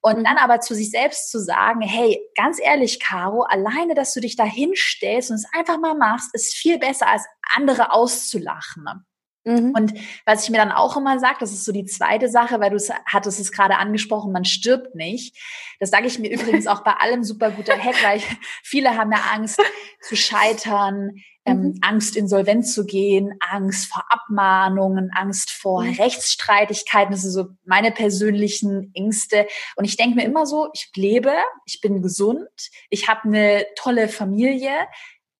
[0.00, 4.20] Und dann aber zu sich selbst zu sagen, hey, ganz ehrlich, Caro, alleine, dass du
[4.20, 9.06] dich da hinstellst und es einfach mal machst, ist viel besser als andere auszulachen.
[9.44, 9.72] Mhm.
[9.76, 12.70] Und was ich mir dann auch immer sage, das ist so die zweite Sache, weil
[12.70, 15.36] du hattest es gerade angesprochen, man stirbt nicht.
[15.80, 18.26] Das sage ich mir übrigens auch bei allem super guter Hack, weil ich,
[18.62, 19.60] viele haben ja Angst
[20.00, 21.78] zu scheitern, ähm, mhm.
[21.80, 25.94] Angst insolvent zu gehen, Angst vor Abmahnungen, Angst vor mhm.
[25.94, 27.12] Rechtsstreitigkeiten.
[27.12, 29.48] Das sind so meine persönlichen Ängste.
[29.74, 31.32] Und ich denke mir immer so, ich lebe,
[31.66, 32.48] ich bin gesund,
[32.90, 34.70] ich habe eine tolle Familie,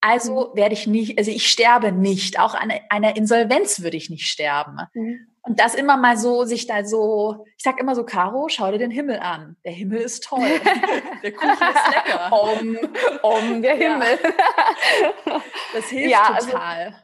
[0.02, 0.56] Also mhm.
[0.56, 2.38] werde ich nicht, also ich sterbe nicht.
[2.38, 4.76] Auch an einer Insolvenz würde ich nicht sterben.
[4.92, 5.28] Mhm.
[5.42, 8.78] Und das immer mal so, sich da so, ich sag immer so, Caro, schau dir
[8.78, 9.56] den Himmel an.
[9.64, 10.40] Der Himmel ist toll.
[11.22, 12.30] der Kuchen ist lecker.
[12.32, 12.78] Um,
[13.22, 14.18] um der Himmel.
[15.26, 15.42] Ja.
[15.74, 16.84] Das hilft ja, also total.
[16.86, 16.96] Also,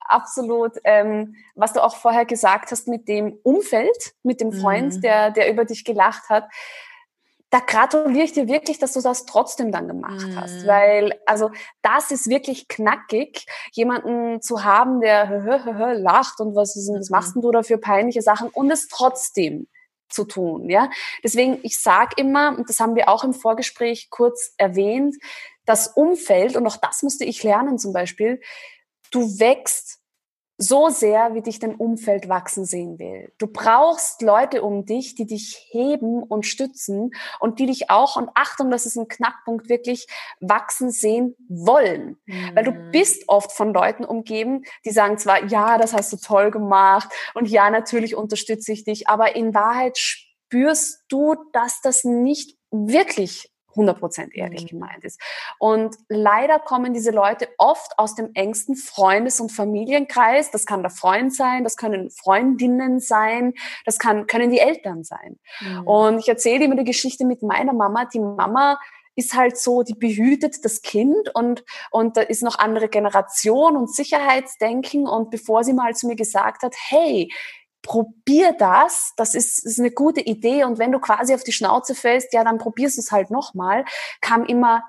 [0.00, 0.72] absolut.
[0.84, 5.00] Ähm, was du auch vorher gesagt hast mit dem Umfeld, mit dem Freund, mhm.
[5.00, 6.48] der, der über dich gelacht hat
[7.52, 10.40] da gratuliere ich dir wirklich, dass du das trotzdem dann gemacht mhm.
[10.40, 11.50] hast, weil also
[11.82, 16.88] das ist wirklich knackig, jemanden zu haben, der hö, hö, hö, lacht und was, ist,
[16.88, 17.42] was machst mhm.
[17.42, 19.68] du da für peinliche Sachen und es trotzdem
[20.08, 20.88] zu tun, ja.
[21.22, 25.16] Deswegen ich sage immer und das haben wir auch im Vorgespräch kurz erwähnt,
[25.66, 28.40] das Umfeld und auch das musste ich lernen zum Beispiel.
[29.10, 30.01] Du wächst
[30.62, 33.32] so sehr, wie dich dein Umfeld wachsen sehen will.
[33.38, 38.30] Du brauchst Leute um dich, die dich heben und stützen und die dich auch, und
[38.34, 40.06] Achtung, das ist ein Knackpunkt, wirklich
[40.40, 42.16] wachsen sehen wollen.
[42.26, 42.50] Mhm.
[42.54, 42.90] Weil du mhm.
[42.92, 47.48] bist oft von Leuten umgeben, die sagen zwar, ja, das hast du toll gemacht und
[47.48, 54.32] ja, natürlich unterstütze ich dich, aber in Wahrheit spürst du, dass das nicht wirklich 100%
[54.32, 54.68] ehrlich mhm.
[54.68, 55.20] gemeint ist.
[55.58, 60.50] Und leider kommen diese Leute oft aus dem engsten Freundes- und Familienkreis.
[60.50, 63.54] Das kann der Freund sein, das können Freundinnen sein,
[63.84, 65.38] das kann, können die Eltern sein.
[65.60, 65.86] Mhm.
[65.86, 68.04] Und ich erzähle immer die Geschichte mit meiner Mama.
[68.06, 68.78] Die Mama
[69.14, 73.94] ist halt so, die behütet das Kind und, und da ist noch andere Generation und
[73.94, 75.06] Sicherheitsdenken.
[75.06, 77.30] Und bevor sie mal zu mir gesagt hat, hey,
[77.82, 81.94] probier das, das ist, ist eine gute Idee und wenn du quasi auf die Schnauze
[81.94, 83.84] fällst, ja, dann probierst du es halt nochmal,
[84.20, 84.84] kam immer,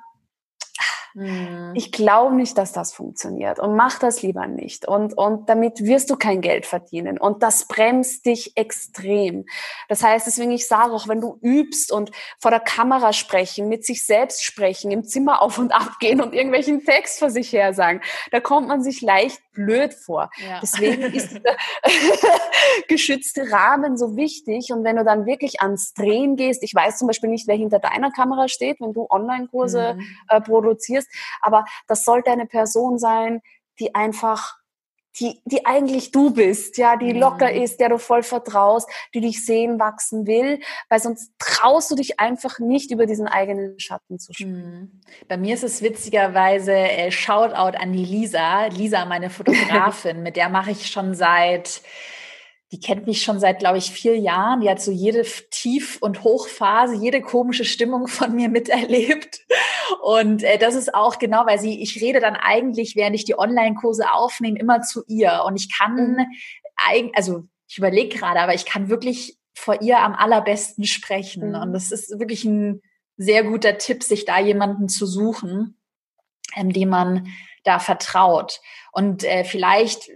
[1.15, 1.73] Mhm.
[1.75, 4.87] Ich glaube nicht, dass das funktioniert und mach das lieber nicht.
[4.87, 7.19] Und, und damit wirst du kein Geld verdienen.
[7.19, 9.45] Und das bremst dich extrem.
[9.89, 13.85] Das heißt, deswegen ich sage auch, wenn du übst und vor der Kamera sprechen, mit
[13.85, 17.73] sich selbst sprechen, im Zimmer auf und ab gehen und irgendwelchen Text vor sich her
[17.73, 18.01] sagen,
[18.31, 20.29] da kommt man sich leicht blöd vor.
[20.37, 20.59] Ja.
[20.61, 21.55] Deswegen ist der
[22.87, 24.71] geschützte Rahmen so wichtig.
[24.71, 27.79] Und wenn du dann wirklich ans Drehen gehst, ich weiß zum Beispiel nicht, wer hinter
[27.79, 30.05] deiner Kamera steht, wenn du Online-Kurse mhm.
[30.29, 31.07] äh, produzierst.
[31.41, 33.41] Aber das sollte eine Person sein,
[33.79, 34.57] die einfach
[35.19, 37.61] die, die eigentlich du bist, ja, die locker mhm.
[37.61, 42.19] ist, der du voll vertraust, die dich sehen, wachsen will, weil sonst traust du dich
[42.19, 44.91] einfach nicht über diesen eigenen Schatten zu springen.
[44.91, 45.27] Mhm.
[45.27, 50.49] Bei mir ist es witzigerweise äh, Shoutout an die Lisa, Lisa, meine Fotografin, mit der
[50.49, 51.81] mache ich schon seit
[52.73, 54.61] die kennt mich schon seit, glaube ich, vier Jahren.
[54.61, 59.41] Die hat so jede Tief- und Hochphase, jede komische Stimmung von mir miterlebt.
[60.01, 63.37] Und äh, das ist auch genau, weil sie, ich rede dann eigentlich, während ich die
[63.37, 65.43] Online-Kurse aufnehme, immer zu ihr.
[65.45, 67.11] Und ich kann, mhm.
[67.13, 71.49] also ich überlege gerade, aber ich kann wirklich vor ihr am allerbesten sprechen.
[71.49, 71.55] Mhm.
[71.55, 72.81] Und das ist wirklich ein
[73.17, 75.77] sehr guter Tipp, sich da jemanden zu suchen,
[76.55, 77.27] ähm, dem man
[77.65, 78.61] da vertraut.
[78.91, 80.09] Und äh, vielleicht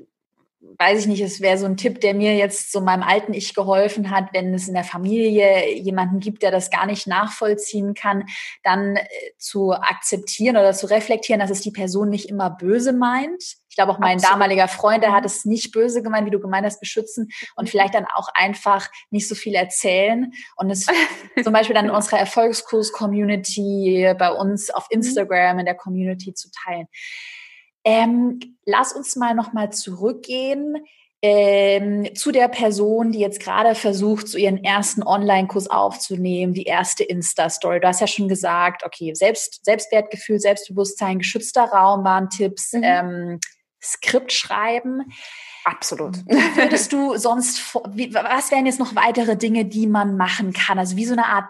[0.78, 3.54] weiß ich nicht, es wäre so ein Tipp, der mir jetzt so meinem alten Ich
[3.56, 8.26] geholfen hat, wenn es in der Familie jemanden gibt, der das gar nicht nachvollziehen kann,
[8.64, 9.06] dann äh,
[9.38, 13.44] zu akzeptieren oder zu reflektieren, dass es die Person nicht immer böse meint.
[13.70, 14.34] Ich glaube auch mein Absolut.
[14.34, 17.70] damaliger Freund, der hat es nicht böse gemeint, wie du gemeint hast, beschützen und mhm.
[17.70, 20.86] vielleicht dann auch einfach nicht so viel erzählen und es
[21.44, 24.98] zum Beispiel dann in unserer Erfolgskurs-Community bei uns auf mhm.
[24.98, 26.88] Instagram in der Community zu teilen.
[27.89, 30.76] Ähm, lass uns mal nochmal zurückgehen
[31.21, 37.06] ähm, zu der Person, die jetzt gerade versucht, so ihren ersten Online-Kurs aufzunehmen, die erste
[37.06, 37.80] Insta-Story.
[37.80, 42.82] Du hast ja schon gesagt, okay, Selbst, Selbstwertgefühl, Selbstbewusstsein, geschützter Raum waren Tipps, mhm.
[42.84, 43.39] ähm,
[43.82, 45.04] Skript schreiben.
[45.63, 46.17] Absolut.
[46.28, 50.78] Würdest du sonst, wie, was wären jetzt noch weitere Dinge, die man machen kann?
[50.78, 51.47] Also wie so eine Art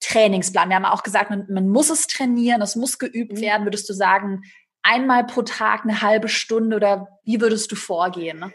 [0.00, 0.68] Trainingsplan.
[0.68, 3.40] Wir haben auch gesagt, man, man muss es trainieren, es muss geübt mhm.
[3.40, 3.66] werden.
[3.66, 4.42] Würdest du sagen,
[4.86, 8.52] einmal pro Tag eine halbe Stunde oder wie würdest du vorgehen?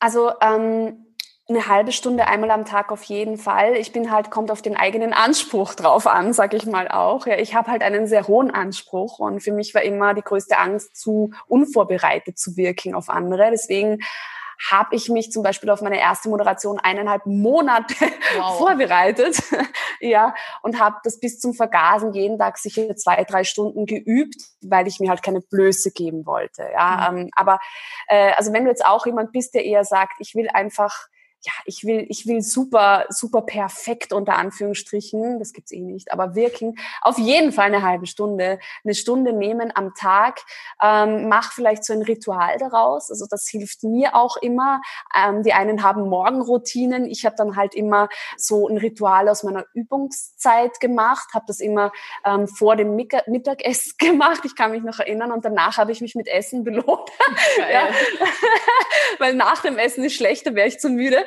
[0.00, 1.04] Also ähm,
[1.46, 3.76] eine halbe Stunde einmal am Tag auf jeden Fall.
[3.76, 7.26] Ich bin halt, kommt auf den eigenen Anspruch drauf an, sag ich mal auch.
[7.26, 10.56] Ja, ich habe halt einen sehr hohen Anspruch und für mich war immer die größte
[10.56, 13.50] Angst, zu unvorbereitet zu wirken auf andere.
[13.50, 13.98] Deswegen
[14.70, 17.94] habe ich mich zum Beispiel auf meine erste Moderation eineinhalb Monate
[18.36, 18.58] wow.
[18.58, 19.42] vorbereitet.
[20.00, 24.86] ja, und habe das bis zum Vergasen jeden Tag sicher zwei, drei Stunden geübt, weil
[24.86, 26.66] ich mir halt keine Blöße geben wollte.
[26.72, 27.18] Ja, mhm.
[27.18, 27.58] ähm, aber
[28.08, 31.08] äh, also wenn du jetzt auch jemand bist, der eher sagt, ich will einfach
[31.44, 36.34] ja, ich will, ich will super, super perfekt unter Anführungsstrichen, das gibt's eh nicht, aber
[36.34, 40.40] wirken, auf jeden Fall eine halbe Stunde, eine Stunde nehmen am Tag,
[40.82, 44.80] ähm, mach vielleicht so ein Ritual daraus, also das hilft mir auch immer.
[45.14, 49.66] Ähm, die einen haben Morgenroutinen, ich habe dann halt immer so ein Ritual aus meiner
[49.74, 51.92] Übungszeit gemacht, habe das immer
[52.24, 55.32] ähm, vor dem Mittagessen gemacht, ich kann mich noch erinnern.
[55.32, 57.10] Und danach habe ich mich mit Essen belohnt,
[57.58, 57.88] ja.
[59.18, 61.24] weil nach dem Essen ist schlechter, wäre ich zu müde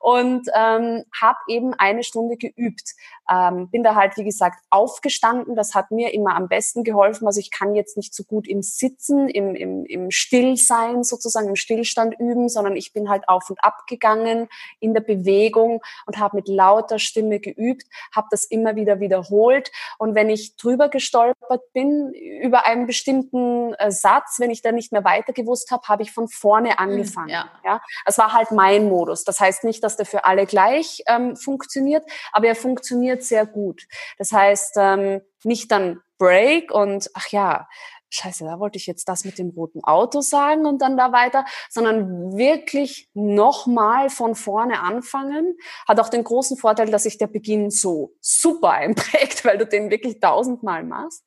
[0.00, 2.94] und ähm, habe eben eine Stunde geübt.
[3.30, 5.54] Ähm, bin da halt, wie gesagt, aufgestanden.
[5.56, 7.26] Das hat mir immer am besten geholfen.
[7.26, 11.56] Also ich kann jetzt nicht so gut im Sitzen, im, im, im Stillsein sozusagen, im
[11.56, 14.48] Stillstand üben, sondern ich bin halt auf und ab gegangen
[14.80, 19.70] in der Bewegung und habe mit lauter Stimme geübt, habe das immer wieder wiederholt.
[19.98, 24.92] Und wenn ich drüber gestolpert bin über einen bestimmten äh, Satz, wenn ich da nicht
[24.92, 27.28] mehr weiter gewusst habe, habe ich von vorne hm, angefangen.
[27.28, 27.50] Ja.
[27.64, 29.24] ja, es war halt mein Modus.
[29.24, 33.86] Das heißt nicht, dass der für alle gleich ähm, funktioniert, aber er funktioniert sehr gut.
[34.18, 37.68] Das heißt, ähm, nicht dann Break und ach ja,
[38.10, 41.44] Scheiße, da wollte ich jetzt das mit dem roten Auto sagen und dann da weiter,
[41.68, 45.58] sondern wirklich nochmal von vorne anfangen.
[45.86, 49.90] Hat auch den großen Vorteil, dass sich der Beginn so super einprägt, weil du den
[49.90, 51.22] wirklich tausendmal machst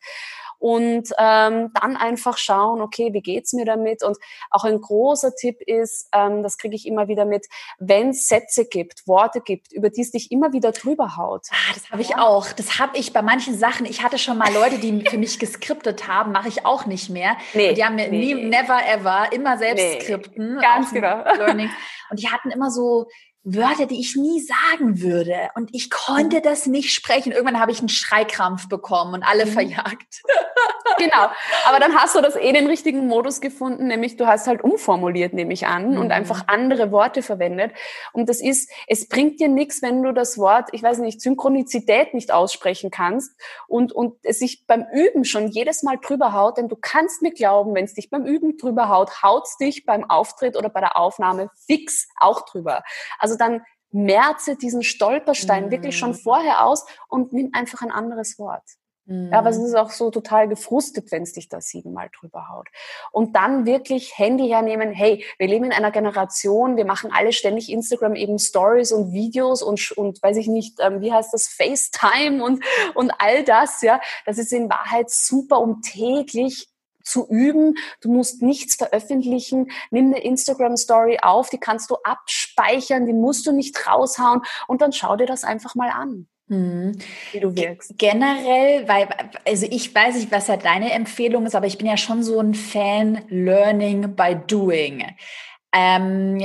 [0.62, 4.04] und ähm, dann einfach schauen, okay, wie geht's mir damit?
[4.04, 4.18] Und
[4.52, 7.48] auch ein großer Tipp ist, ähm, das kriege ich immer wieder mit,
[7.80, 11.48] wenn es Sätze gibt, Worte gibt, über die es dich immer wieder drüber haut.
[11.50, 12.52] Ah, das habe ich auch.
[12.52, 13.88] Das habe ich bei manchen Sachen.
[13.88, 17.38] Ich hatte schon mal Leute, die für mich geskriptet haben, mache ich auch nicht mehr.
[17.56, 18.36] Nee, die haben mir nee.
[18.36, 20.60] nie, never ever immer selbst nee, skripten.
[20.60, 21.24] Ganz genau.
[21.38, 21.72] Learning.
[22.12, 23.08] Und die hatten immer so
[23.44, 25.50] Wörter, die ich nie sagen würde.
[25.56, 26.44] Und ich konnte mhm.
[26.44, 27.32] das nicht sprechen.
[27.32, 29.52] Irgendwann habe ich einen Schreikrampf bekommen und alle mhm.
[29.52, 30.22] verjagt.
[30.98, 31.28] genau.
[31.68, 35.34] Aber dann hast du das eh den richtigen Modus gefunden, nämlich du hast halt umformuliert,
[35.34, 35.98] nehme ich an, mhm.
[35.98, 37.72] und einfach andere Worte verwendet.
[38.14, 42.14] Und das ist, es bringt dir nichts, wenn du das Wort, ich weiß nicht, Synchronizität
[42.14, 43.32] nicht aussprechen kannst
[43.68, 47.32] und, und es sich beim Üben schon jedes Mal drüber haut, denn du kannst mir
[47.32, 50.98] glauben, wenn es dich beim Üben drüber haut, haut's dich beim Auftritt oder bei der
[50.98, 52.84] Aufnahme fix auch drüber.
[53.18, 55.72] Also also dann merze diesen Stolperstein mhm.
[55.72, 58.64] wirklich schon vorher aus und nimm einfach ein anderes Wort.
[59.06, 59.30] Mhm.
[59.32, 62.68] Ja, aber es ist auch so total gefrustet, wenn es dich da siebenmal drüber haut.
[63.12, 64.92] Und dann wirklich Handy hernehmen.
[64.92, 69.62] Hey, wir leben in einer Generation, wir machen alle ständig Instagram eben Stories und Videos
[69.62, 72.64] und, und weiß ich nicht, ähm, wie heißt das, FaceTime und,
[72.94, 74.00] und all das, ja.
[74.26, 76.71] Das ist in Wahrheit super, um täglich
[77.12, 77.76] zu üben.
[78.02, 79.72] Du musst nichts veröffentlichen.
[79.92, 84.94] Nimm eine Instagram-Story auf, die kannst du abspeichern, die musst du nicht raushauen und dann
[84.94, 86.28] schau dir das einfach mal an.
[86.48, 86.98] Mhm.
[87.32, 87.98] Wie du wirkst.
[87.98, 89.08] Generell, weil,
[89.48, 92.40] also ich weiß nicht, was ja deine Empfehlung ist, aber ich bin ja schon so
[92.40, 95.06] ein Fan Learning by Doing.
[95.74, 96.44] Ähm,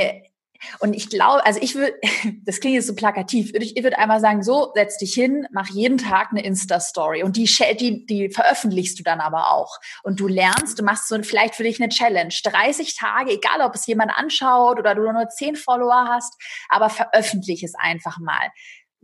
[0.78, 1.94] und ich glaube, also ich würde,
[2.44, 5.98] das klingt jetzt so plakativ, ich, würde einmal sagen, so, setz dich hin, mach jeden
[5.98, 7.48] Tag eine Insta-Story und die,
[7.78, 9.78] die, die veröffentlichst du dann aber auch.
[10.02, 12.34] Und du lernst, du machst so vielleicht für dich eine Challenge.
[12.42, 16.34] 30 Tage, egal ob es jemand anschaut oder du nur 10 Follower hast,
[16.68, 18.50] aber veröffentliche es einfach mal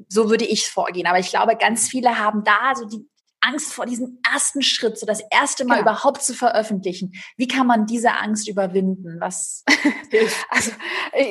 [0.09, 1.07] so würde ich vorgehen.
[1.07, 3.09] Aber ich glaube, ganz viele haben da so die,
[3.43, 5.83] Angst vor diesem ersten Schritt, so das erste Mal ja.
[5.83, 7.13] überhaupt zu veröffentlichen.
[7.37, 9.21] Wie kann man diese Angst überwinden?
[9.21, 9.65] Was
[10.51, 10.73] Also,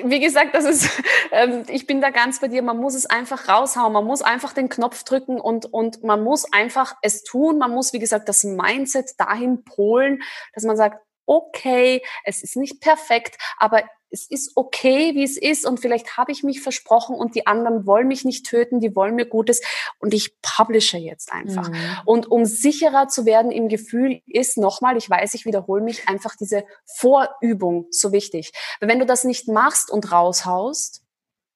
[0.06, 0.90] wie gesagt, das ist,
[1.32, 2.62] ähm, ich bin da ganz bei dir.
[2.62, 3.94] Man muss es einfach raushauen.
[3.94, 7.58] Man muss einfach den Knopf drücken und, und man muss einfach es tun.
[7.58, 10.22] Man muss, wie gesagt, das Mindset dahin polen,
[10.54, 15.66] dass man sagt, okay, es ist nicht perfekt, aber es ist okay, wie es ist
[15.66, 19.16] und vielleicht habe ich mich versprochen und die anderen wollen mich nicht töten, die wollen
[19.16, 19.62] mir Gutes
[20.00, 21.70] und ich publische jetzt einfach.
[21.70, 21.76] Mhm.
[22.06, 26.36] Und um sicherer zu werden im Gefühl ist nochmal, ich weiß, ich wiederhole mich, einfach
[26.36, 28.52] diese Vorübung so wichtig.
[28.80, 31.02] Weil wenn du das nicht machst und raushaust,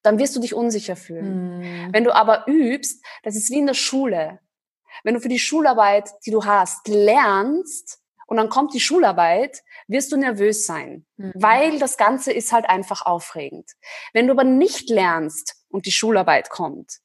[0.02, 1.58] dann wirst du dich unsicher fühlen.
[1.58, 1.92] Mhm.
[1.92, 4.40] Wenn du aber übst, das ist wie in der Schule.
[5.04, 10.12] Wenn du für die Schularbeit, die du hast, lernst, und dann kommt die Schularbeit, wirst
[10.12, 11.32] du nervös sein, mhm.
[11.34, 13.72] weil das Ganze ist halt einfach aufregend.
[14.12, 16.98] Wenn du aber nicht lernst und die Schularbeit kommt,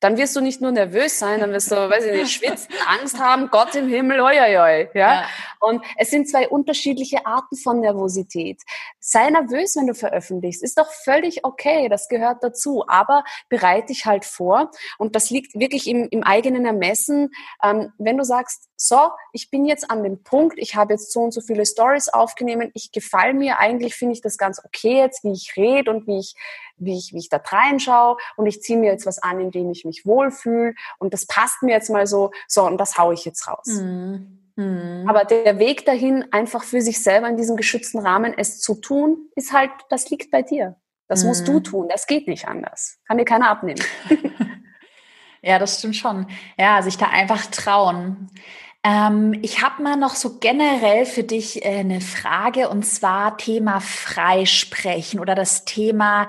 [0.00, 3.18] dann wirst du nicht nur nervös sein, dann wirst du, weiß ich nicht, schwitzen, Angst
[3.18, 5.14] haben, Gott im Himmel, oi, oi, oi, ja?
[5.14, 5.24] ja.
[5.60, 8.62] Und es sind zwei unterschiedliche Arten von Nervosität.
[9.00, 14.06] Sei nervös, wenn du veröffentlichst, ist doch völlig okay, das gehört dazu, aber bereite dich
[14.06, 17.30] halt vor und das liegt wirklich im, im eigenen Ermessen.
[17.62, 21.20] Ähm, wenn du sagst, so, ich bin jetzt an dem Punkt, ich habe jetzt so
[21.20, 25.24] und so viele Stories aufgenommen, ich gefall mir, eigentlich finde ich das ganz okay jetzt,
[25.24, 26.36] wie ich rede und wie ich
[26.78, 29.70] wie ich, wie ich da reinschaue und ich ziehe mir jetzt was an, in dem
[29.70, 33.24] ich mich wohlfühle und das passt mir jetzt mal so, so und das haue ich
[33.24, 33.66] jetzt raus.
[33.66, 34.38] Mhm.
[34.58, 35.04] Mhm.
[35.08, 39.28] Aber der Weg dahin, einfach für sich selber in diesem geschützten Rahmen es zu tun,
[39.36, 40.74] ist halt, das liegt bei dir.
[41.06, 41.28] Das mhm.
[41.28, 41.64] musst du mhm.
[41.64, 41.88] tun.
[41.88, 42.98] Das geht nicht anders.
[43.06, 43.80] Kann dir keiner abnehmen.
[45.42, 46.26] ja, das stimmt schon.
[46.58, 48.30] Ja, sich da einfach trauen.
[48.84, 53.80] Ähm, ich habe mal noch so generell für dich äh, eine Frage und zwar Thema
[53.80, 56.28] Freisprechen oder das Thema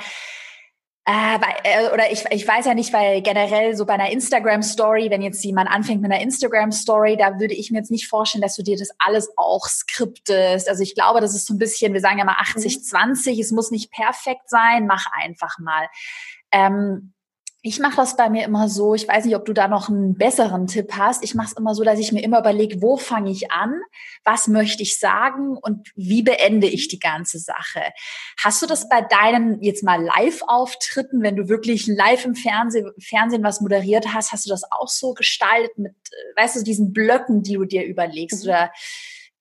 [1.10, 5.24] äh, äh, oder ich, ich weiß ja nicht, weil generell so bei einer Instagram-Story, wenn
[5.24, 8.62] jetzt jemand anfängt mit einer Instagram-Story, da würde ich mir jetzt nicht vorstellen, dass du
[8.62, 10.70] dir das alles auch skriptest.
[10.70, 13.40] Also ich glaube, das ist so ein bisschen, wir sagen ja mal 80-20, mhm.
[13.40, 15.88] es muss nicht perfekt sein, mach einfach mal.
[16.52, 17.14] Ähm,
[17.62, 20.16] ich mache das bei mir immer so, ich weiß nicht, ob du da noch einen
[20.16, 21.24] besseren Tipp hast.
[21.26, 23.82] Ich mache es immer so, dass ich mir immer überlege, wo fange ich an,
[24.24, 27.82] was möchte ich sagen und wie beende ich die ganze Sache.
[28.42, 33.44] Hast du das bei deinen jetzt mal Live-Auftritten, wenn du wirklich live im Fernsehen, Fernsehen
[33.44, 37.44] was moderiert hast, hast du das auch so gestaltet mit, äh, weißt du, diesen Blöcken,
[37.44, 38.46] die du dir überlegst?
[38.46, 38.52] Mhm.
[38.52, 38.72] Oder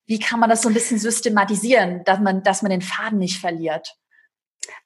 [0.07, 3.39] wie kann man das so ein bisschen systematisieren, dass man, dass man den Faden nicht
[3.39, 3.95] verliert?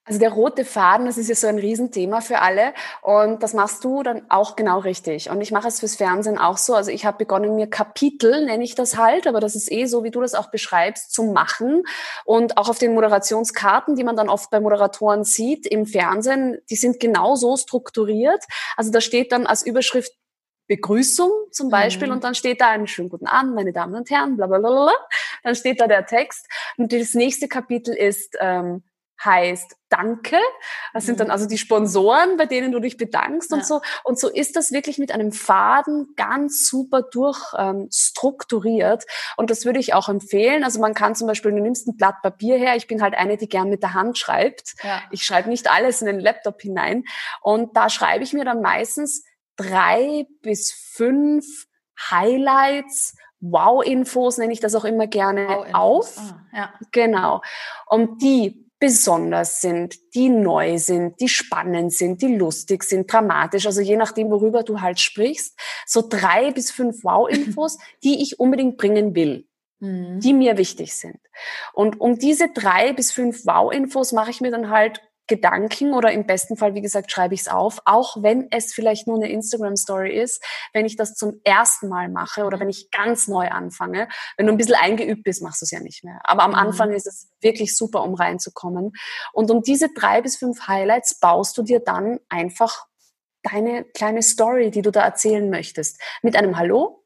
[0.06, 3.86] Also der rote Faden, das ist ja so ein Riesenthema für alle und das machst
[3.86, 5.30] du dann auch genau richtig.
[5.30, 6.76] Und ich mache es fürs Fernsehen auch so.
[6.76, 10.04] Also ich habe begonnen, mir Kapitel, nenne ich das halt, aber das ist eh so,
[10.04, 11.84] wie du das auch beschreibst, zu machen.
[12.26, 16.76] Und auch auf den Moderationskarten, die man dann oft bei Moderatoren sieht im Fernsehen, die
[16.76, 18.44] sind genau so strukturiert.
[18.76, 20.12] Also da steht dann als Überschrift
[20.68, 22.16] Begrüßung zum Beispiel mhm.
[22.16, 24.70] und dann steht da einen schönen guten Abend, meine Damen und Herren, bla bla bla
[24.70, 24.94] bla.
[25.44, 26.48] Dann steht da der Text
[26.78, 28.84] und das nächste Kapitel ist ähm,
[29.24, 30.38] heißt Danke.
[30.94, 31.34] Das sind dann mhm.
[31.34, 33.58] also die Sponsoren, bei denen du dich bedankst ja.
[33.58, 33.82] und so.
[34.04, 39.04] Und so ist das wirklich mit einem Faden ganz super durchstrukturiert.
[39.04, 40.64] Ähm, und das würde ich auch empfehlen.
[40.64, 42.76] Also man kann zum Beispiel, du nimmst ein Blatt Papier her.
[42.76, 44.74] Ich bin halt eine, die gern mit der Hand schreibt.
[44.82, 45.04] Ja.
[45.12, 47.04] Ich schreibe nicht alles in den Laptop hinein.
[47.42, 49.24] Und da schreibe ich mir dann meistens
[49.58, 51.68] drei bis fünf
[52.10, 56.18] Highlights, Wow-Infos nenne ich das auch immer gerne wow auf.
[56.18, 56.74] Ah, ja.
[56.92, 57.42] Genau.
[57.88, 63.80] Und die besonders sind, die neu sind, die spannend sind, die lustig sind, dramatisch, also
[63.80, 69.16] je nachdem, worüber du halt sprichst, so drei bis fünf Wow-Infos, die ich unbedingt bringen
[69.16, 69.48] will
[69.80, 70.20] mhm.
[70.20, 71.20] die mir wichtig sind.
[71.72, 76.26] Und um diese drei bis fünf Wow-Infos mache ich mir dann halt Gedanken oder im
[76.26, 80.14] besten Fall, wie gesagt, schreibe ich es auf, auch wenn es vielleicht nur eine Instagram-Story
[80.14, 80.44] ist,
[80.74, 84.10] wenn ich das zum ersten Mal mache oder wenn ich ganz neu anfange.
[84.36, 86.20] Wenn du ein bisschen eingeübt bist, machst du es ja nicht mehr.
[86.24, 86.58] Aber am mhm.
[86.58, 88.92] Anfang ist es wirklich super, um reinzukommen.
[89.32, 92.86] Und um diese drei bis fünf Highlights baust du dir dann einfach
[93.44, 96.02] deine kleine Story, die du da erzählen möchtest.
[96.22, 97.06] Mit einem Hallo,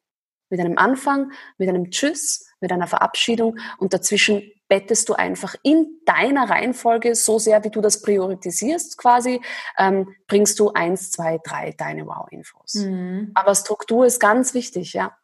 [0.50, 5.88] mit einem Anfang, mit einem Tschüss, mit einer Verabschiedung und dazwischen bettest du einfach in
[6.06, 9.42] deiner Reihenfolge so sehr, wie du das priorisierst quasi,
[9.78, 12.76] ähm, bringst du eins, zwei, drei deine Wow-Infos.
[12.76, 13.32] Mhm.
[13.36, 15.16] Aber Struktur ist ganz wichtig, ja.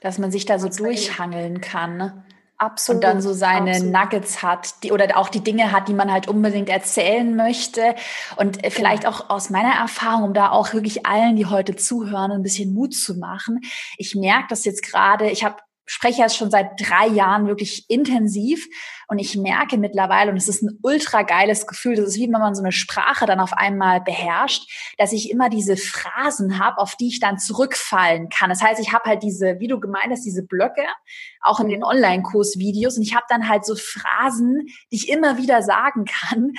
[0.00, 2.24] Dass man sich da so durchhangeln kann.
[2.60, 2.96] Absolut.
[2.96, 3.94] Und dann so seine Absolut.
[3.94, 7.94] Nuggets hat, die, oder auch die Dinge hat, die man halt unbedingt erzählen möchte.
[8.36, 8.74] Und äh, genau.
[8.74, 12.74] vielleicht auch aus meiner Erfahrung, um da auch wirklich allen, die heute zuhören, ein bisschen
[12.74, 13.60] Mut zu machen.
[13.96, 15.56] Ich merke das jetzt gerade, ich habe
[15.90, 18.68] spreche jetzt schon seit drei Jahren wirklich intensiv
[19.08, 22.40] und ich merke mittlerweile, und es ist ein ultra geiles Gefühl, das ist wie wenn
[22.40, 26.94] man so eine Sprache dann auf einmal beherrscht, dass ich immer diese Phrasen habe, auf
[26.94, 28.50] die ich dann zurückfallen kann.
[28.50, 30.86] Das heißt, ich habe halt diese, wie du gemeint hast, diese Blöcke,
[31.42, 35.62] auch in den Online-Kursvideos und ich habe dann halt so Phrasen, die ich immer wieder
[35.62, 36.52] sagen kann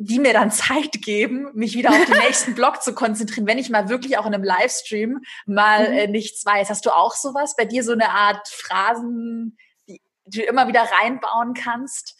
[0.00, 3.68] die mir dann Zeit geben, mich wieder auf den nächsten Blog zu konzentrieren, wenn ich
[3.68, 5.98] mal wirklich auch in einem Livestream mal mhm.
[5.98, 6.70] äh, nichts weiß.
[6.70, 7.56] Hast du auch sowas?
[7.56, 12.16] Bei dir so eine Art Phrasen, die, die du immer wieder reinbauen kannst?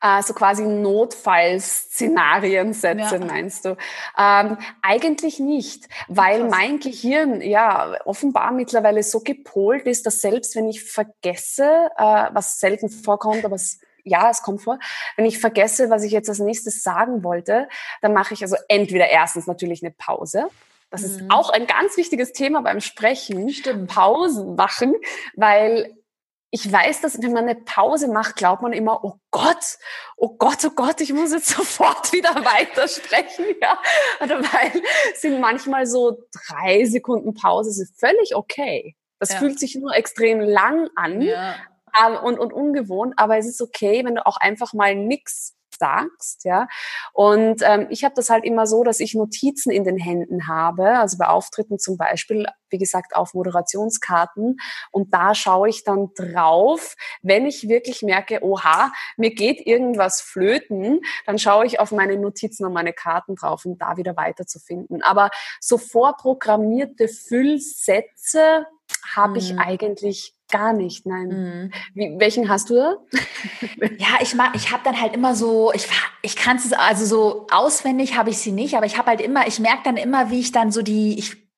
[0.00, 3.24] Also quasi Notfallszenarien-Sätze, ja.
[3.24, 3.76] meinst du?
[4.16, 6.50] Ähm, eigentlich nicht, weil Krass.
[6.52, 12.60] mein Gehirn ja offenbar mittlerweile so gepolt ist, dass selbst wenn ich vergesse, äh, was
[12.60, 14.78] selten vorkommt, aber es ja, es kommt vor.
[15.16, 17.68] Wenn ich vergesse, was ich jetzt als nächstes sagen wollte,
[18.00, 20.48] dann mache ich also entweder erstens natürlich eine Pause.
[20.90, 21.06] Das mhm.
[21.06, 23.50] ist auch ein ganz wichtiges Thema beim Sprechen.
[23.50, 23.90] Stimmt.
[23.90, 24.94] Pausen machen,
[25.34, 25.94] weil
[26.50, 29.78] ich weiß, dass wenn man eine Pause macht, glaubt man immer, oh Gott,
[30.16, 33.78] oh Gott, oh Gott, ich muss jetzt sofort wieder weitersprechen, ja.
[34.20, 34.82] Weil
[35.14, 38.96] sind manchmal so drei Sekunden Pause, ist völlig okay.
[39.18, 39.38] Das ja.
[39.38, 41.56] fühlt sich nur extrem lang an, ja
[42.24, 46.68] und, und ungewohnt, aber es ist okay, wenn du auch einfach mal nix sagst, ja.
[47.12, 50.98] Und ähm, ich habe das halt immer so, dass ich Notizen in den Händen habe,
[50.98, 54.56] also bei Auftritten zum Beispiel, wie gesagt, auf Moderationskarten.
[54.90, 61.00] Und da schaue ich dann drauf, wenn ich wirklich merke, oha, mir geht irgendwas flöten,
[61.26, 65.02] dann schaue ich auf meine Notizen und meine Karten drauf, um da wieder weiterzufinden.
[65.02, 65.30] Aber
[65.60, 68.66] so vorprogrammierte Füllsätze
[69.14, 69.58] habe ich mhm.
[69.58, 71.28] eigentlich Gar nicht, nein.
[71.28, 71.72] Mhm.
[71.94, 72.96] Wie, welchen hast du da?
[73.98, 75.86] ja, ich mag, ich habe dann halt immer so, ich,
[76.22, 79.46] ich kann es, also so auswendig habe ich sie nicht, aber ich habe halt immer,
[79.46, 81.48] ich merke dann immer, wie ich dann so die, ich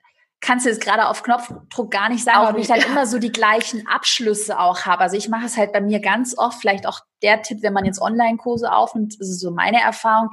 [0.40, 3.06] kann es jetzt gerade auf Knopfdruck gar nicht sagen, auch aber wie ich dann immer
[3.06, 5.02] so die gleichen Abschlüsse auch habe.
[5.02, 7.84] Also ich mache es halt bei mir ganz oft, vielleicht auch der Tipp, wenn man
[7.84, 10.30] jetzt Online-Kurse aufnimmt, das ist so meine Erfahrung.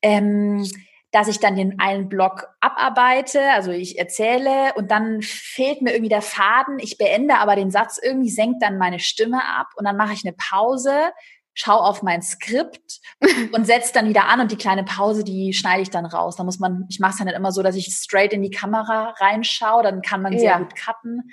[0.00, 0.64] Ähm,
[1.10, 6.10] dass ich dann den einen Block abarbeite, also ich erzähle und dann fehlt mir irgendwie
[6.10, 9.96] der Faden, ich beende aber den Satz irgendwie, senkt dann meine Stimme ab und dann
[9.96, 11.12] mache ich eine Pause,
[11.54, 13.00] schaue auf mein Skript
[13.52, 16.36] und setze dann wieder an und die kleine Pause, die schneide ich dann raus.
[16.36, 19.14] Da muss man, ich mache es dann immer so, dass ich straight in die Kamera
[19.18, 20.58] reinschaue, dann kann man sehr ja.
[20.58, 21.30] gut cutten.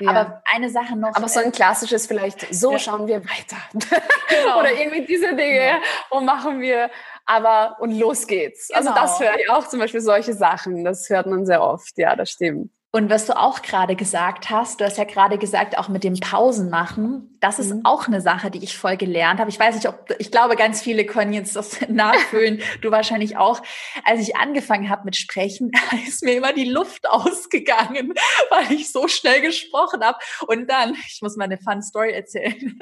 [0.00, 0.10] Ja.
[0.10, 1.14] Aber eine Sache noch.
[1.14, 2.78] Aber so ein äh, klassisches vielleicht, so ja.
[2.78, 3.56] schauen wir weiter.
[4.28, 4.60] Genau.
[4.60, 5.78] Oder irgendwie diese Dinge ja.
[6.10, 6.90] und machen wir,
[7.24, 8.68] aber und los geht's.
[8.68, 8.78] Genau.
[8.78, 9.30] Also das genau.
[9.30, 10.84] höre ich auch zum Beispiel solche Sachen.
[10.84, 11.96] Das hört man sehr oft.
[11.96, 12.70] Ja, das stimmt.
[12.90, 16.14] Und was du auch gerade gesagt hast, du hast ja gerade gesagt, auch mit dem
[16.14, 17.82] Pausen machen, das ist mhm.
[17.84, 19.50] auch eine Sache, die ich voll gelernt habe.
[19.50, 23.60] Ich weiß nicht, ob, ich glaube, ganz viele können jetzt das nachfüllen, du wahrscheinlich auch.
[24.04, 25.70] Als ich angefangen habe mit Sprechen,
[26.06, 28.14] ist mir immer die Luft ausgegangen,
[28.50, 30.18] weil ich so schnell gesprochen habe.
[30.46, 32.78] Und dann, ich muss mal eine Fun Story erzählen,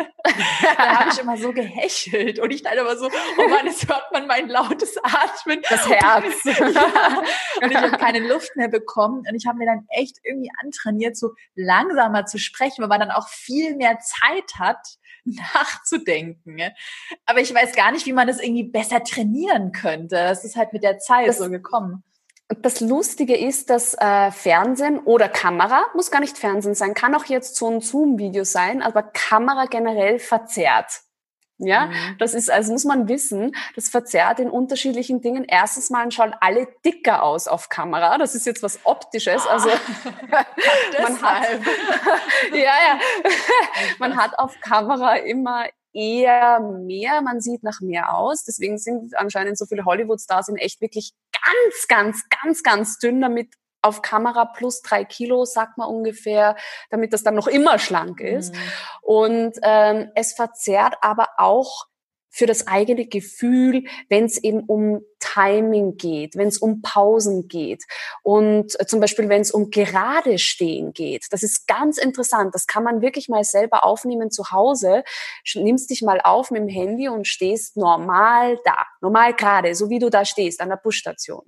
[0.76, 3.06] da habe ich immer so gehechelt und ich dachte immer so,
[3.38, 5.62] oh Mann, jetzt hört man mein lautes Atmen.
[5.68, 6.44] Das Herz.
[6.44, 7.22] ja.
[7.60, 11.16] Und ich habe keine Luft mehr bekommen und ich habe mir dann echt irgendwie antrainiert,
[11.16, 14.78] so langsamer zu sprechen, weil man dann auch viel mehr Zeit hat,
[15.24, 16.58] nachzudenken.
[17.24, 20.16] Aber ich weiß gar nicht, wie man das irgendwie besser trainieren könnte.
[20.16, 22.04] Das ist halt mit der Zeit das, so gekommen.
[22.62, 27.24] Das Lustige ist, dass äh, Fernsehen oder Kamera, muss gar nicht Fernsehen sein, kann auch
[27.24, 31.05] jetzt so ein Zoom-Video sein, aber Kamera generell verzerrt.
[31.58, 32.18] Ja, mhm.
[32.18, 35.44] das ist, also muss man wissen, das verzerrt in unterschiedlichen Dingen.
[35.48, 38.18] Erstens mal schauen alle dicker aus auf Kamera.
[38.18, 39.46] Das ist jetzt was Optisches.
[39.46, 39.68] Also
[41.02, 41.48] man hat,
[42.52, 43.00] ja, ja,
[43.98, 48.44] man hat auf Kamera immer eher mehr, man sieht nach mehr aus.
[48.44, 53.54] Deswegen sind anscheinend so viele Hollywood-Stars in echt wirklich ganz, ganz, ganz, ganz dünn, damit
[53.86, 56.56] auf Kamera plus drei Kilo, sagt man ungefähr,
[56.90, 58.54] damit das dann noch immer schlank ist.
[58.54, 58.60] Mhm.
[59.02, 61.86] Und ähm, es verzerrt aber auch
[62.36, 67.84] für das eigene Gefühl, wenn es eben um Timing geht, wenn es um Pausen geht
[68.22, 71.24] und äh, zum Beispiel wenn es um gerade stehen geht.
[71.30, 72.54] Das ist ganz interessant.
[72.54, 75.02] Das kann man wirklich mal selber aufnehmen zu Hause.
[75.54, 79.98] Nimmst dich mal auf mit dem Handy und stehst normal da, normal gerade, so wie
[79.98, 81.42] du da stehst an der Busstation.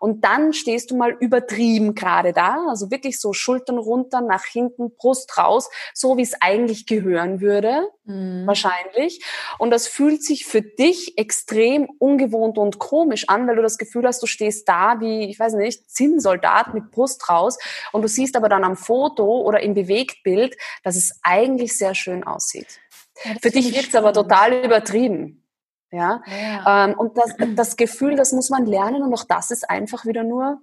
[0.00, 4.94] Und dann stehst du mal übertrieben gerade da, also wirklich so Schultern runter, nach hinten,
[4.96, 8.46] Brust raus, so wie es eigentlich gehören würde, mhm.
[8.46, 9.24] wahrscheinlich.
[9.58, 14.06] Und das fühlt sich für dich extrem ungewohnt und komisch an, weil du das Gefühl
[14.06, 17.58] hast, du stehst da wie, ich weiß nicht, Zinnsoldat mit Brust raus
[17.92, 22.24] und du siehst aber dann am Foto oder im Bewegtbild, dass es eigentlich sehr schön
[22.24, 22.80] aussieht.
[23.24, 25.44] Ja, für dich wirkt es aber total übertrieben.
[25.92, 26.84] Ja, ja.
[26.84, 30.22] Ähm, und das, das Gefühl, das muss man lernen und auch das ist einfach wieder
[30.22, 30.60] nur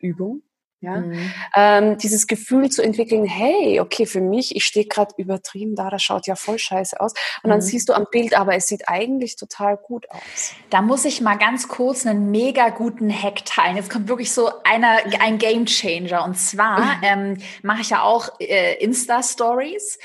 [0.00, 0.42] Übung.
[0.80, 1.32] Ja, mhm.
[1.56, 6.04] ähm, dieses Gefühl zu entwickeln, hey, okay, für mich, ich stehe gerade übertrieben da, das
[6.04, 7.14] schaut ja voll scheiße aus.
[7.42, 7.64] Und dann mhm.
[7.64, 10.52] siehst du am Bild, aber es sieht eigentlich total gut aus.
[10.70, 13.74] Da muss ich mal ganz kurz einen mega guten Hack teilen.
[13.74, 16.24] Jetzt kommt wirklich so einer, ein Game Changer.
[16.24, 19.98] Und zwar ähm, mache ich ja auch äh, Insta-Stories.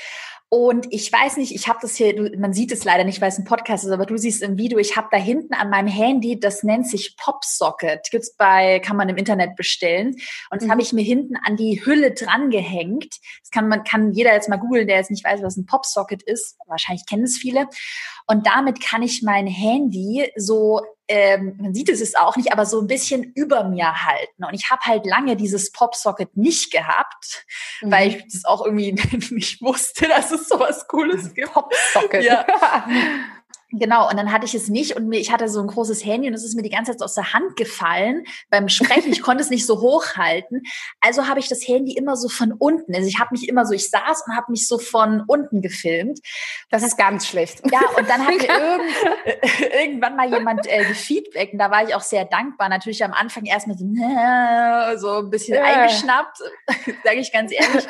[0.56, 3.38] Und ich weiß nicht, ich habe das hier, man sieht es leider nicht, weil es
[3.38, 6.38] ein Podcast ist, aber du siehst im Video, ich habe da hinten an meinem Handy,
[6.38, 8.08] das nennt sich Popsocket.
[8.08, 10.14] Gibt's bei, kann man im Internet bestellen.
[10.50, 10.70] Und das mhm.
[10.70, 13.16] habe ich mir hinten an die Hülle dran gehängt.
[13.42, 16.22] Das kann man, kann jeder jetzt mal googeln, der jetzt nicht weiß, was ein Popsocket
[16.22, 16.56] ist.
[16.68, 17.66] Wahrscheinlich kennen es viele.
[18.28, 22.64] Und damit kann ich mein Handy so ähm, man sieht es ist auch nicht, aber
[22.66, 24.44] so ein bisschen über mir halten.
[24.44, 27.44] Und ich habe halt lange dieses Popsocket nicht gehabt,
[27.82, 27.90] mhm.
[27.90, 28.92] weil ich das auch irgendwie
[29.34, 31.52] nicht wusste, dass es sowas Cooles gibt.
[31.52, 32.24] Popsocket.
[32.24, 32.46] Ja.
[33.76, 36.28] Genau, und dann hatte ich es nicht und mir, ich hatte so ein großes Handy
[36.28, 39.12] und es ist mir die ganze Zeit aus der Hand gefallen beim Sprechen.
[39.12, 40.62] Ich konnte es nicht so hochhalten.
[41.00, 42.94] Also habe ich das Handy immer so von unten.
[42.94, 46.20] Also ich habe mich immer so, ich saß und habe mich so von unten gefilmt.
[46.70, 47.62] Das ist ganz schlecht.
[47.72, 51.96] Ja, und dann hat mir irgend, irgendwann mal jemand äh, gefeedback und da war ich
[51.96, 52.68] auch sehr dankbar.
[52.68, 53.86] Natürlich am Anfang erstmal so,
[54.98, 55.64] so ein bisschen ja.
[55.64, 56.38] eingeschnappt,
[57.02, 57.84] sage ich ganz ehrlich.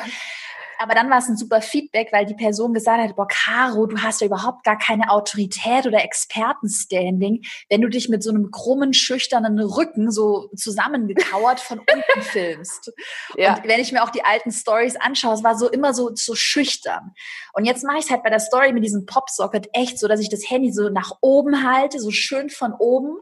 [0.79, 3.97] Aber dann war es ein super Feedback, weil die Person gesagt hat, boah, Caro, du
[3.97, 8.93] hast ja überhaupt gar keine Autorität oder Expertenstanding, wenn du dich mit so einem krummen,
[8.93, 12.91] schüchternen Rücken so zusammengekauert von unten filmst.
[13.35, 13.55] Ja.
[13.55, 16.35] Und wenn ich mir auch die alten Stories anschaue, es war so immer so, so
[16.35, 17.13] schüchtern.
[17.53, 20.19] Und jetzt mache ich es halt bei der Story mit diesem Popsocket echt so, dass
[20.19, 23.17] ich das Handy so nach oben halte, so schön von oben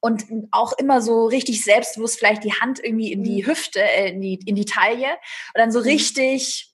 [0.00, 3.46] und auch immer so richtig selbstbewusst vielleicht die Hand irgendwie in die mhm.
[3.46, 5.86] Hüfte, äh, in die, in die Taille und dann so mhm.
[5.86, 6.72] richtig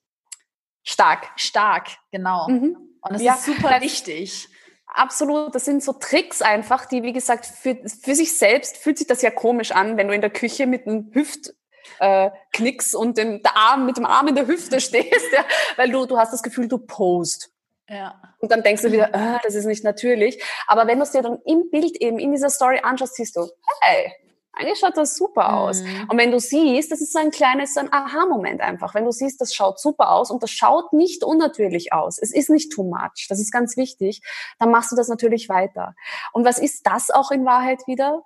[0.83, 1.31] Stark.
[1.37, 2.49] Stark, genau.
[2.49, 2.77] Mhm.
[3.01, 4.49] Und das ja, ist super wichtig.
[4.87, 9.07] Absolut, das sind so Tricks einfach, die, wie gesagt, für, für sich selbst fühlt sich
[9.07, 11.55] das ja komisch an, wenn du in der Küche mit einem Hüft,
[11.99, 15.45] äh, Knicks und dem der Arm mit dem Arm in der Hüfte stehst, ja,
[15.77, 17.51] weil du du hast das Gefühl, du post.
[17.89, 18.21] Ja.
[18.39, 20.43] Und dann denkst du wieder, äh, das ist nicht natürlich.
[20.67, 23.49] Aber wenn du es dir dann im Bild eben in dieser Story anschaust, siehst du,
[23.81, 24.13] hey,
[24.53, 25.83] eigentlich schaut das super aus.
[25.83, 26.09] Mhm.
[26.11, 28.95] Und wenn du siehst, das ist so ein kleines, so ein Aha-Moment einfach.
[28.95, 32.19] Wenn du siehst, das schaut super aus und das schaut nicht unnatürlich aus.
[32.19, 33.27] Es ist nicht too much.
[33.29, 34.21] Das ist ganz wichtig.
[34.59, 35.95] Dann machst du das natürlich weiter.
[36.33, 38.23] Und was ist das auch in Wahrheit wieder?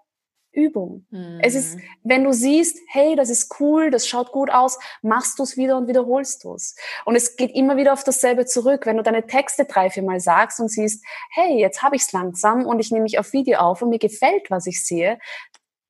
[0.56, 1.06] Übung.
[1.10, 1.38] Mhm.
[1.42, 1.82] Es ist, mhm.
[2.02, 5.76] wenn du siehst, hey, das ist cool, das schaut gut aus, machst du es wieder
[5.76, 6.74] und wiederholst du es.
[7.04, 8.86] Und es geht immer wieder auf dasselbe zurück.
[8.86, 12.12] Wenn du deine Texte drei, vier Mal sagst und siehst, hey, jetzt habe ich es
[12.12, 15.18] langsam und ich nehme mich auf Video auf und mir gefällt, was ich sehe,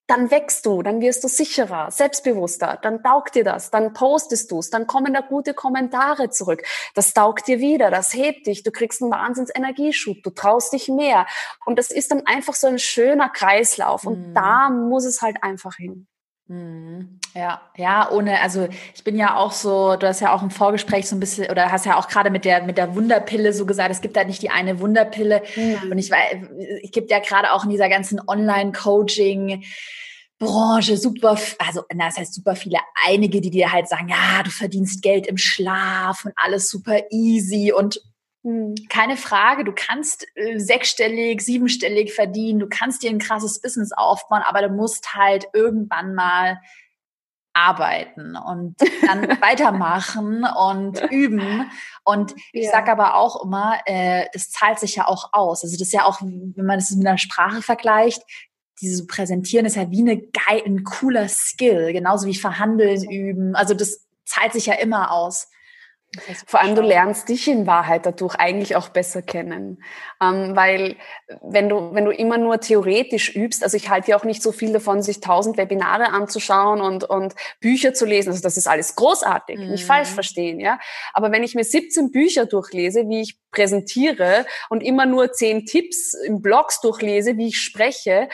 [0.06, 4.60] dann wächst du, dann wirst du sicherer, selbstbewusster, dann taugt dir das, dann postest du
[4.60, 6.62] es, dann kommen da gute Kommentare zurück.
[6.94, 10.88] Das taugt dir wieder, das hebt dich, du kriegst einen Wahnsinns Energieschub, du traust dich
[10.88, 11.26] mehr.
[11.64, 14.34] Und das ist dann einfach so ein schöner Kreislauf und mhm.
[14.34, 16.06] da muss es halt einfach hin.
[16.48, 17.18] Mhm.
[17.34, 21.08] Ja, ja, ohne, also ich bin ja auch so, du hast ja auch im Vorgespräch
[21.08, 23.90] so ein bisschen, oder hast ja auch gerade mit der, mit der Wunderpille so gesagt,
[23.90, 25.42] es gibt da nicht die eine Wunderpille.
[25.56, 25.90] Mhm.
[25.90, 26.36] Und ich weiß,
[26.84, 29.64] es gibt ja gerade auch in dieser ganzen Online-Coaching,
[30.38, 34.50] Branche super, also na, das heißt super viele, einige, die dir halt sagen, ja, du
[34.50, 38.00] verdienst Geld im Schlaf und alles super easy und.
[38.88, 44.42] Keine Frage, du kannst äh, sechsstellig, siebenstellig verdienen, du kannst dir ein krasses Business aufbauen,
[44.46, 46.60] aber du musst halt irgendwann mal
[47.56, 51.70] arbeiten und dann weitermachen und üben.
[52.04, 52.70] Und ich ja.
[52.70, 55.64] sage aber auch immer, äh, das zahlt sich ja auch aus.
[55.64, 58.22] Also das ist ja auch, wenn man das mit einer Sprache vergleicht,
[58.80, 63.56] dieses Präsentieren ist ja wie eine geil, ein cooler Skill, genauso wie Verhandeln üben.
[63.56, 65.48] Also das zahlt sich ja immer aus.
[66.46, 69.82] Vor allem, du lernst dich in Wahrheit dadurch eigentlich auch besser kennen.
[70.22, 70.96] Ähm, weil
[71.42, 74.52] wenn du, wenn du immer nur theoretisch übst, also ich halte ja auch nicht so
[74.52, 78.30] viel davon, sich tausend Webinare anzuschauen und, und Bücher zu lesen.
[78.30, 79.70] Also das ist alles großartig, mhm.
[79.70, 80.78] nicht falsch verstehen, ja.
[81.12, 86.14] Aber wenn ich mir 17 Bücher durchlese, wie ich präsentiere und immer nur zehn Tipps
[86.14, 88.28] im Blogs durchlese, wie ich spreche,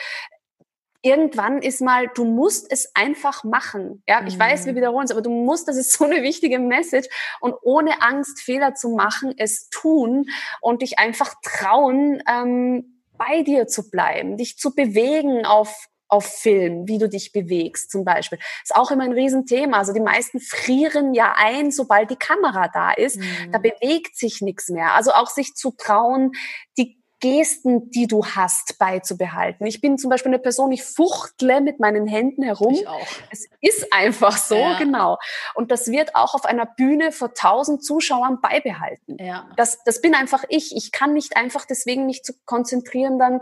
[1.03, 4.01] irgendwann ist mal, du musst es einfach machen.
[4.07, 4.39] Ja, ich mhm.
[4.39, 4.77] weiß, wir mhm.
[4.77, 7.07] wiederholen es, aber du musst, das ist so eine wichtige Message
[7.41, 10.25] und ohne Angst, Fehler zu machen, es tun
[10.61, 16.87] und dich einfach trauen, ähm, bei dir zu bleiben, dich zu bewegen auf auf Film,
[16.87, 18.37] wie du dich bewegst zum Beispiel.
[18.61, 19.79] Ist auch immer ein Riesenthema.
[19.79, 23.17] Also die meisten frieren ja ein, sobald die Kamera da ist.
[23.17, 23.51] Mhm.
[23.51, 24.93] Da bewegt sich nichts mehr.
[24.93, 26.33] Also auch sich zu trauen,
[26.77, 29.65] die Gesten, die du hast, beizubehalten.
[29.65, 32.73] Ich bin zum Beispiel eine Person, ich fuchtle mit meinen Händen herum.
[32.73, 33.07] Ich auch.
[33.31, 34.77] Es ist einfach so, ja.
[34.77, 35.17] genau.
[35.55, 39.15] Und das wird auch auf einer Bühne vor tausend Zuschauern beibehalten.
[39.23, 39.49] Ja.
[39.55, 40.75] Das, das bin einfach ich.
[40.75, 43.39] Ich kann nicht einfach deswegen mich zu konzentrieren, dann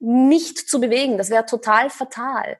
[0.00, 1.16] nicht zu bewegen.
[1.16, 2.58] Das wäre total fatal.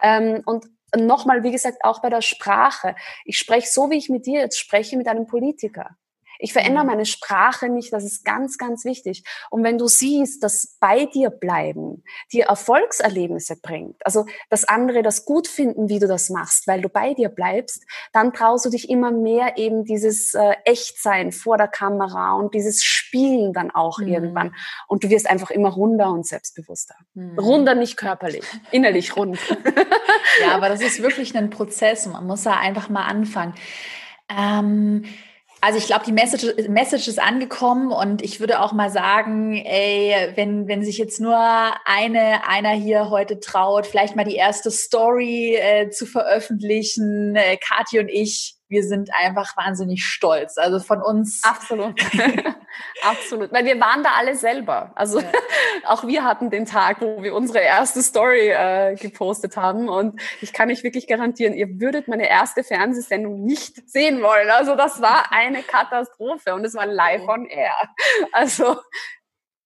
[0.00, 0.66] Ähm, und
[0.96, 2.94] nochmal, wie gesagt, auch bei der Sprache.
[3.24, 5.96] Ich spreche so, wie ich mit dir jetzt spreche, mit einem Politiker.
[6.42, 6.90] Ich verändere mhm.
[6.90, 9.22] meine Sprache nicht, das ist ganz, ganz wichtig.
[9.50, 15.24] Und wenn du siehst, dass bei dir bleiben dir Erfolgserlebnisse bringt, also dass andere das
[15.24, 18.90] gut finden, wie du das machst, weil du bei dir bleibst, dann traust du dich
[18.90, 24.08] immer mehr eben dieses äh, Echtsein vor der Kamera und dieses Spielen dann auch mhm.
[24.08, 24.54] irgendwann.
[24.88, 26.96] Und du wirst einfach immer runder und selbstbewusster.
[27.14, 27.38] Mhm.
[27.38, 29.38] Runder nicht körperlich, innerlich rund.
[30.40, 32.06] ja, aber das ist wirklich ein Prozess.
[32.06, 33.54] Man muss da einfach mal anfangen.
[34.28, 35.04] Ähm,
[35.64, 40.32] also ich glaube, die Message, Message ist angekommen und ich würde auch mal sagen, ey,
[40.34, 45.54] wenn, wenn sich jetzt nur eine, einer hier heute traut, vielleicht mal die erste Story
[45.54, 50.58] äh, zu veröffentlichen, äh, Kathi und ich, wir sind einfach wahnsinnig stolz.
[50.58, 51.44] Also von uns.
[51.44, 52.00] Absolut.
[53.02, 53.52] Absolut.
[53.52, 54.92] Weil wir waren da alle selber.
[54.96, 55.30] Also ja.
[55.86, 59.88] auch wir hatten den Tag, wo wir unsere erste Story äh, gepostet haben.
[59.88, 64.50] Und ich kann euch wirklich garantieren, ihr würdet meine erste Fernsehsendung nicht sehen wollen.
[64.50, 67.76] Also das war eine Katastrophe und es war live on air.
[68.32, 68.76] Also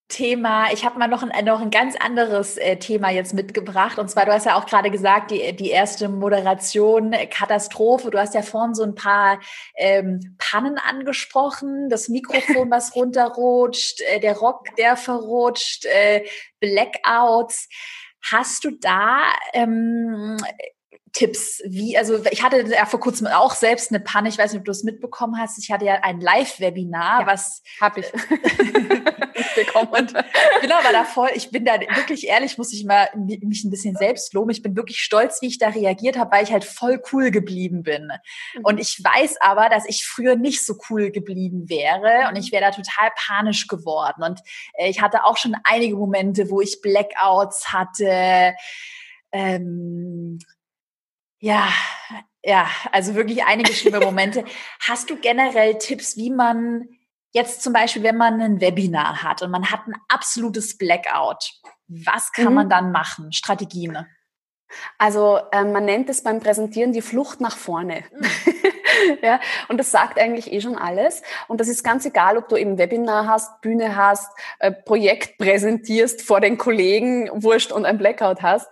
[0.08, 3.98] Thema, ich habe mal noch ein, noch ein ganz anderes äh, Thema jetzt mitgebracht.
[3.98, 8.10] Und zwar, du hast ja auch gerade gesagt, die, die erste Moderation, äh, Katastrophe.
[8.10, 9.40] Du hast ja vorhin so ein paar
[9.76, 16.24] ähm, Pannen angesprochen, das Mikrofon, was runterrutscht, äh, der Rock, der verrutscht, äh,
[16.60, 17.68] Blackouts.
[18.30, 19.22] Hast du da
[19.54, 20.36] ähm,
[21.12, 24.60] Tipps, wie, also ich hatte ja vor kurzem auch selbst eine Panne, ich weiß nicht,
[24.60, 25.58] ob du es mitbekommen hast.
[25.58, 28.06] Ich hatte ja ein Live-Webinar, ja, was habe ich.
[29.54, 29.88] bekommen.
[29.88, 30.12] Und
[30.60, 33.96] genau, aber da voll, ich bin da wirklich ehrlich, muss ich mal mich ein bisschen
[33.96, 34.50] selbst loben.
[34.50, 37.82] Ich bin wirklich stolz, wie ich da reagiert habe, weil ich halt voll cool geblieben
[37.82, 38.10] bin.
[38.54, 38.64] Mhm.
[38.64, 42.64] Und ich weiß aber, dass ich früher nicht so cool geblieben wäre und ich wäre
[42.64, 44.22] da total panisch geworden.
[44.22, 44.40] Und
[44.74, 48.54] äh, ich hatte auch schon einige Momente, wo ich Blackouts hatte.
[49.32, 50.38] Ähm,
[51.40, 51.68] ja,
[52.42, 54.44] ja, also wirklich einige schlimme Momente.
[54.80, 56.88] Hast du generell Tipps, wie man
[57.36, 61.52] jetzt zum Beispiel, wenn man ein Webinar hat und man hat ein absolutes Blackout,
[61.86, 62.54] was kann mhm.
[62.54, 63.30] man dann machen?
[63.32, 64.06] Strategien?
[64.98, 68.04] Also äh, man nennt es beim Präsentieren die Flucht nach vorne.
[68.10, 68.26] Mhm.
[69.22, 71.22] ja, und das sagt eigentlich eh schon alles.
[71.46, 76.22] Und das ist ganz egal, ob du eben Webinar hast, Bühne hast, äh, Projekt präsentierst
[76.22, 78.68] vor den Kollegen, wurscht und ein Blackout hast.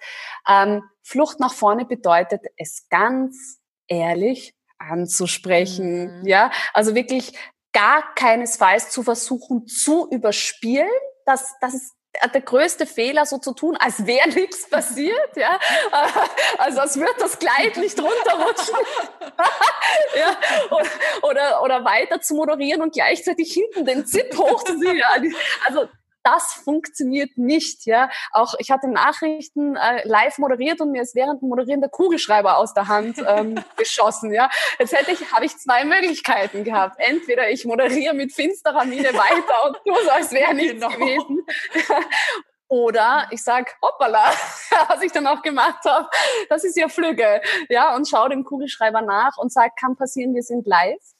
[0.48, 6.20] Ähm, Flucht nach vorne bedeutet, es ganz ehrlich anzusprechen.
[6.20, 6.26] Mhm.
[6.26, 7.34] Ja, also wirklich
[7.74, 10.88] gar keinesfalls zu versuchen zu überspielen.
[11.26, 11.92] Das, das ist
[12.32, 15.58] der größte Fehler, so zu tun, als wäre nichts passiert, ja.
[16.58, 18.76] Also als würde das Kleid nicht runterrutschen.
[20.18, 20.36] ja.
[20.70, 20.88] Oder,
[21.22, 25.02] oder, oder weiter zu moderieren und gleichzeitig hinten den Zip hochzuziehen.
[25.66, 25.88] Also
[26.24, 27.86] das funktioniert nicht.
[27.86, 31.90] Ja, auch ich hatte Nachrichten äh, live moderiert und mir ist während dem Moderieren der
[31.90, 34.32] Kugelschreiber aus der Hand ähm, geschossen.
[34.32, 36.96] Ja, jetzt hätte ich habe ich zwei Möglichkeiten gehabt.
[36.98, 40.88] Entweder ich moderiere mit finsterer Miene weiter und tue so, als wäre nichts genau.
[40.88, 41.46] gewesen.
[42.68, 44.32] Oder ich sag, hoppala,
[44.88, 46.08] was ich dann auch gemacht habe,
[46.48, 47.42] das ist ja Flügge.
[47.68, 51.13] Ja, und schau dem Kugelschreiber nach und sag, kann passieren, wir sind live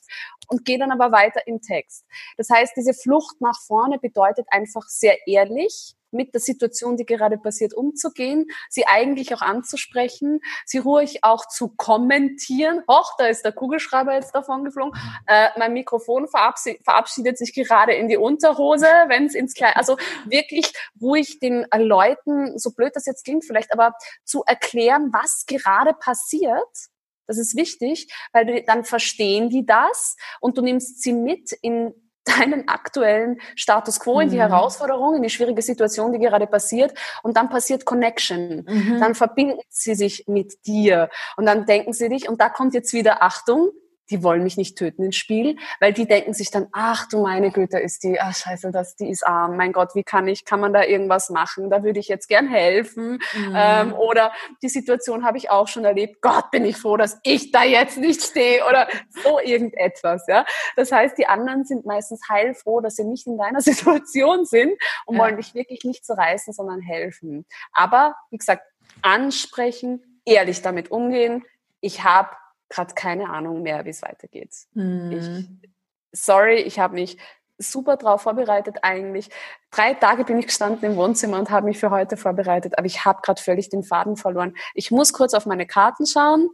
[0.49, 2.05] und gehe dann aber weiter im Text.
[2.37, 7.37] Das heißt, diese Flucht nach vorne bedeutet einfach sehr ehrlich mit der Situation, die gerade
[7.37, 12.83] passiert, umzugehen, sie eigentlich auch anzusprechen, sie ruhig auch zu kommentieren.
[12.89, 14.99] Hoch, da ist der Kugelschreiber jetzt davon geflogen.
[15.27, 19.77] Äh, mein Mikrofon verabschiedet sich gerade in die Unterhose, wenn es ins Kleid.
[19.77, 25.45] Also wirklich ruhig den Leuten, so blöd das jetzt klingt vielleicht, aber zu erklären, was
[25.47, 26.94] gerade passiert
[27.27, 31.95] das ist wichtig, weil du, dann verstehen die das und du nimmst sie mit in
[32.39, 34.41] deinen aktuellen Status quo, in die mhm.
[34.41, 36.97] Herausforderung, in die schwierige Situation, die gerade passiert.
[37.23, 38.65] Und dann passiert Connection.
[38.67, 38.99] Mhm.
[38.99, 41.11] Dann verbinden sie sich mit dir.
[41.37, 43.73] Und dann denken sie dich, und da kommt jetzt wieder Achtung,
[44.11, 47.51] die wollen mich nicht töten ins Spiel, weil die denken sich dann, ach du meine
[47.51, 50.61] Güte, ist die, ach scheiße, das, die ist arm, mein Gott, wie kann ich, kann
[50.61, 51.71] man da irgendwas machen?
[51.71, 53.19] Da würde ich jetzt gern helfen.
[53.35, 53.55] Mhm.
[53.57, 54.33] Ähm, oder
[54.63, 57.97] die Situation habe ich auch schon erlebt, Gott, bin ich froh, dass ich da jetzt
[57.97, 60.25] nicht stehe oder so irgendetwas.
[60.29, 60.45] Ja?
[60.77, 64.73] Das heißt, die anderen sind meistens heilfroh, dass sie nicht in deiner Situation sind
[65.07, 65.23] und ja.
[65.23, 67.47] wollen dich wirklich nicht zerreißen, sondern helfen.
[67.73, 68.63] Aber, wie gesagt,
[69.03, 71.45] ansprechen, ehrlich damit umgehen.
[71.81, 72.31] Ich habe
[72.75, 74.55] gerade keine Ahnung mehr, wie es weitergeht.
[74.73, 75.13] Mhm.
[75.13, 75.71] Ich,
[76.13, 77.19] sorry, ich habe mich
[77.57, 79.31] super drauf vorbereitet eigentlich.
[79.71, 83.05] Drei Tage bin ich gestanden im Wohnzimmer und habe mich für heute vorbereitet, aber ich
[83.05, 84.57] habe gerade völlig den Faden verloren.
[84.75, 86.51] Ich muss kurz auf meine Karten schauen.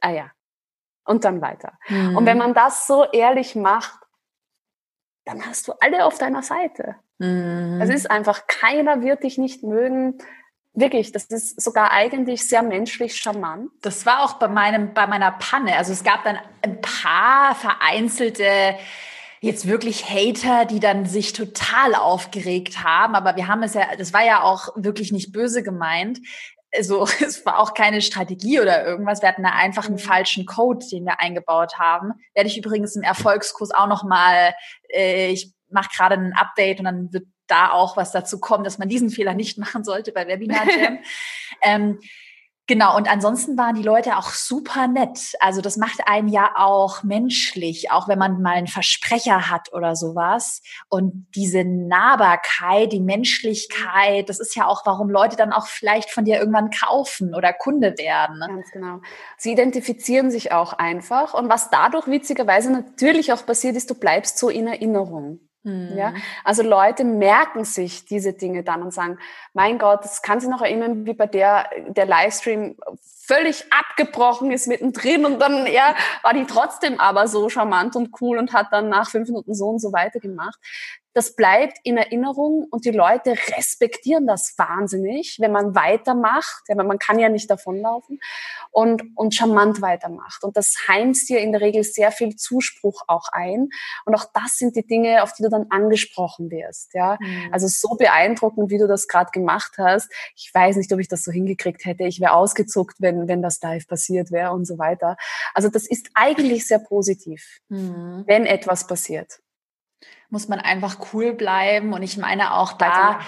[0.00, 0.30] Ah ja.
[1.04, 1.78] Und dann weiter.
[1.88, 2.16] Mhm.
[2.16, 3.98] Und wenn man das so ehrlich macht,
[5.24, 6.96] dann hast du alle auf deiner Seite.
[7.18, 7.80] Mhm.
[7.82, 10.18] Es ist einfach, keiner wird dich nicht mögen,
[10.72, 13.70] Wirklich, das ist sogar eigentlich sehr menschlich charmant.
[13.82, 15.76] Das war auch bei meinem, bei meiner Panne.
[15.76, 18.76] Also es gab dann ein paar vereinzelte
[19.40, 23.14] jetzt wirklich Hater, die dann sich total aufgeregt haben.
[23.14, 26.20] Aber wir haben es ja, das war ja auch wirklich nicht böse gemeint.
[26.72, 29.22] Also es war auch keine Strategie oder irgendwas.
[29.22, 30.00] Wir hatten da einfach einen mhm.
[30.00, 32.12] falschen Code, den wir eingebaut haben.
[32.34, 34.54] Werde ich übrigens im Erfolgskurs auch noch mal.
[34.88, 38.78] Äh, ich mache gerade ein Update und dann wird da auch was dazu kommen, dass
[38.78, 40.98] man diesen Fehler nicht machen sollte bei Webinar Jam.
[41.62, 41.98] ähm,
[42.70, 45.32] Genau, und ansonsten waren die Leute auch super nett.
[45.40, 49.96] Also das macht einen ja auch menschlich, auch wenn man mal einen Versprecher hat oder
[49.96, 50.62] sowas.
[50.88, 56.24] Und diese Nahbarkeit, die Menschlichkeit, das ist ja auch, warum Leute dann auch vielleicht von
[56.24, 58.38] dir irgendwann kaufen oder Kunde werden.
[58.38, 58.46] Ne?
[58.46, 59.00] Ganz genau.
[59.36, 61.34] Sie identifizieren sich auch einfach.
[61.34, 65.40] Und was dadurch witzigerweise natürlich auch passiert ist, du bleibst so in Erinnerung.
[65.62, 65.96] Mhm.
[65.96, 69.18] Ja, also Leute merken sich diese Dinge dann und sagen,
[69.52, 72.76] mein Gott, das kann sich noch erinnern, wie bei der, der Livestream
[73.30, 78.38] völlig abgebrochen ist mittendrin und dann, ja, war die trotzdem aber so charmant und cool
[78.38, 80.58] und hat dann nach fünf Minuten so und so weitergemacht
[81.12, 86.98] das bleibt in Erinnerung und die Leute respektieren das wahnsinnig, wenn man weitermacht, ja, man
[86.98, 88.20] kann ja nicht davonlaufen
[88.70, 90.44] und, und charmant weitermacht.
[90.44, 93.70] Und das heimst dir in der Regel sehr viel Zuspruch auch ein.
[94.04, 96.94] Und auch das sind die Dinge, auf die du dann angesprochen wirst.
[96.94, 97.48] Ja, mhm.
[97.52, 100.10] also so beeindruckend, wie du das gerade gemacht hast.
[100.36, 102.04] Ich weiß nicht, ob ich das so hingekriegt hätte.
[102.04, 105.16] Ich wäre ausgezuckt, wenn, wenn das live passiert wäre und so weiter.
[105.54, 108.24] Also das ist eigentlich sehr positiv, mhm.
[108.26, 109.40] wenn etwas passiert.
[110.30, 111.92] Muss man einfach cool bleiben.
[111.92, 113.20] Und ich meine auch da,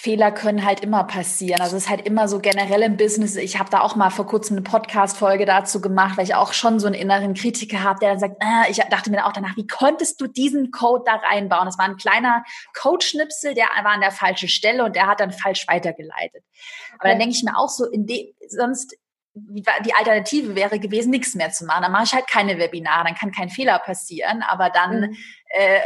[0.00, 1.60] Fehler können halt immer passieren.
[1.60, 3.34] Also es ist halt immer so generell im Business.
[3.34, 6.78] Ich habe da auch mal vor kurzem eine Podcast-Folge dazu gemacht, weil ich auch schon
[6.78, 9.66] so einen inneren Kritiker habe, der dann sagt, äh, ich dachte mir auch danach, wie
[9.66, 11.64] konntest du diesen Code da reinbauen?
[11.64, 12.44] Das war ein kleiner
[12.80, 16.44] Codeschnipsel, der war an der falschen Stelle und der hat dann falsch weitergeleitet.
[16.44, 16.96] Okay.
[17.00, 18.94] Aber dann denke ich mir auch so, in dem, sonst
[19.34, 21.82] die Alternative wäre gewesen, nichts mehr zu machen.
[21.82, 25.16] Dann mache ich halt keine Webinare, dann kann kein Fehler passieren, aber dann mhm.
[25.48, 25.80] äh,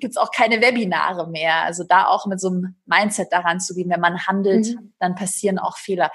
[0.00, 1.62] gibt es auch keine Webinare mehr.
[1.62, 4.94] Also da auch mit so einem Mindset daran zu gehen, wenn man handelt, mhm.
[4.98, 6.10] dann passieren auch Fehler.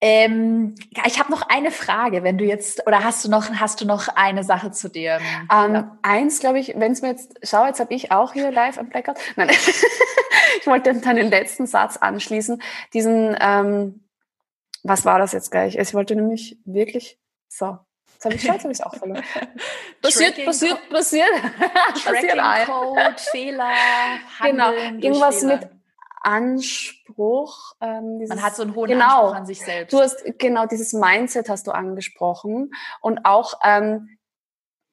[0.00, 0.74] Ähm,
[1.06, 4.08] ich habe noch eine Frage, wenn du jetzt, oder hast du noch, hast du noch
[4.08, 5.18] eine Sache zu dir?
[5.50, 5.98] Ähm, ja.
[6.02, 8.90] Eins, glaube ich, wenn es mir jetzt, schau, jetzt habe ich auch hier live am
[8.90, 9.16] Blackout.
[9.36, 9.48] Nein,
[10.60, 12.60] ich wollte dann den letzten Satz anschließen.
[12.92, 14.04] Diesen, ähm,
[14.82, 15.78] was war das jetzt gleich?
[15.78, 17.18] Ich wollte nämlich wirklich,
[17.48, 17.78] so,
[18.14, 19.22] Jetzt habe ich jetzt habe ich auch verloren.
[20.02, 21.28] passiert, passiert, passiert.
[22.04, 23.70] passiert Code, Fehler,
[24.42, 24.72] genau.
[24.72, 25.56] Irgendwas Fehler.
[25.58, 25.68] mit
[26.22, 27.74] Anspruch.
[27.80, 29.92] Ähm, dieses, Man hat so einen hohen genau, Anspruch an sich selbst.
[29.92, 34.08] Du hast genau dieses Mindset hast du angesprochen und auch ähm,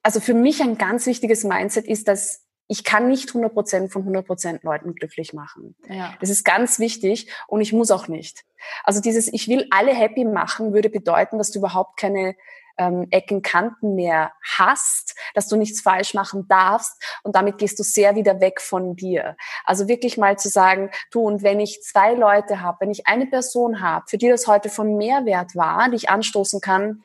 [0.04, 2.41] also für mich ein ganz wichtiges Mindset ist, dass
[2.72, 5.76] ich kann nicht 100 Prozent von 100 Prozent Leuten glücklich machen.
[5.90, 6.14] Ja.
[6.22, 8.46] Das ist ganz wichtig und ich muss auch nicht.
[8.86, 12.34] Also dieses, ich will alle happy machen, würde bedeuten, dass du überhaupt keine
[12.78, 16.94] ähm, Ecken, Kanten mehr hast, dass du nichts falsch machen darfst
[17.24, 19.36] und damit gehst du sehr wieder weg von dir.
[19.66, 23.28] Also wirklich mal zu sagen, du und wenn ich zwei Leute habe, wenn ich eine
[23.28, 27.04] Person habe, für die das heute von Mehrwert war, die ich anstoßen kann,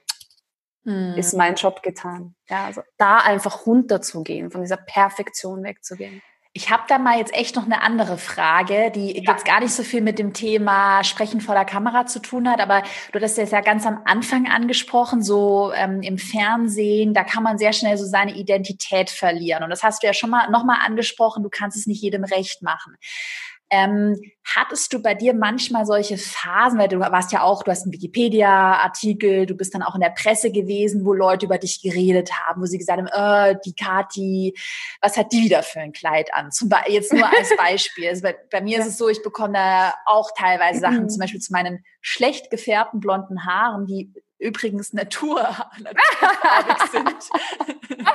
[0.87, 1.14] hm.
[1.16, 2.34] ist mein Job getan.
[2.49, 6.22] Ja, also da einfach runterzugehen, von dieser Perfektion wegzugehen.
[6.53, 9.32] Ich habe da mal jetzt echt noch eine andere Frage, die ja.
[9.32, 12.61] jetzt gar nicht so viel mit dem Thema Sprechen vor der Kamera zu tun hat,
[12.61, 12.82] aber
[13.12, 17.59] du hast das ja ganz am Anfang angesprochen, so ähm, im Fernsehen, da kann man
[17.59, 19.64] sehr schnell so seine Identität verlieren.
[19.64, 22.62] Und das hast du ja schon mal nochmal angesprochen, du kannst es nicht jedem recht
[22.62, 22.97] machen.
[23.71, 27.83] Ähm, hattest du bei dir manchmal solche Phasen, weil du warst ja auch, du hast
[27.83, 32.31] einen Wikipedia-Artikel, du bist dann auch in der Presse gewesen, wo Leute über dich geredet
[32.33, 34.55] haben, wo sie gesagt haben, äh, die Kati,
[35.01, 36.53] was hat die wieder für ein Kleid an?
[36.53, 38.09] Zum Beispiel, jetzt nur als Beispiel.
[38.09, 41.41] Also bei, bei, mir ist es so, ich bekomme da auch teilweise Sachen, zum Beispiel
[41.41, 45.41] zu meinen schlecht gefärbten blonden Haaren, die übrigens Natur,
[45.80, 47.30] naturfarbig sind.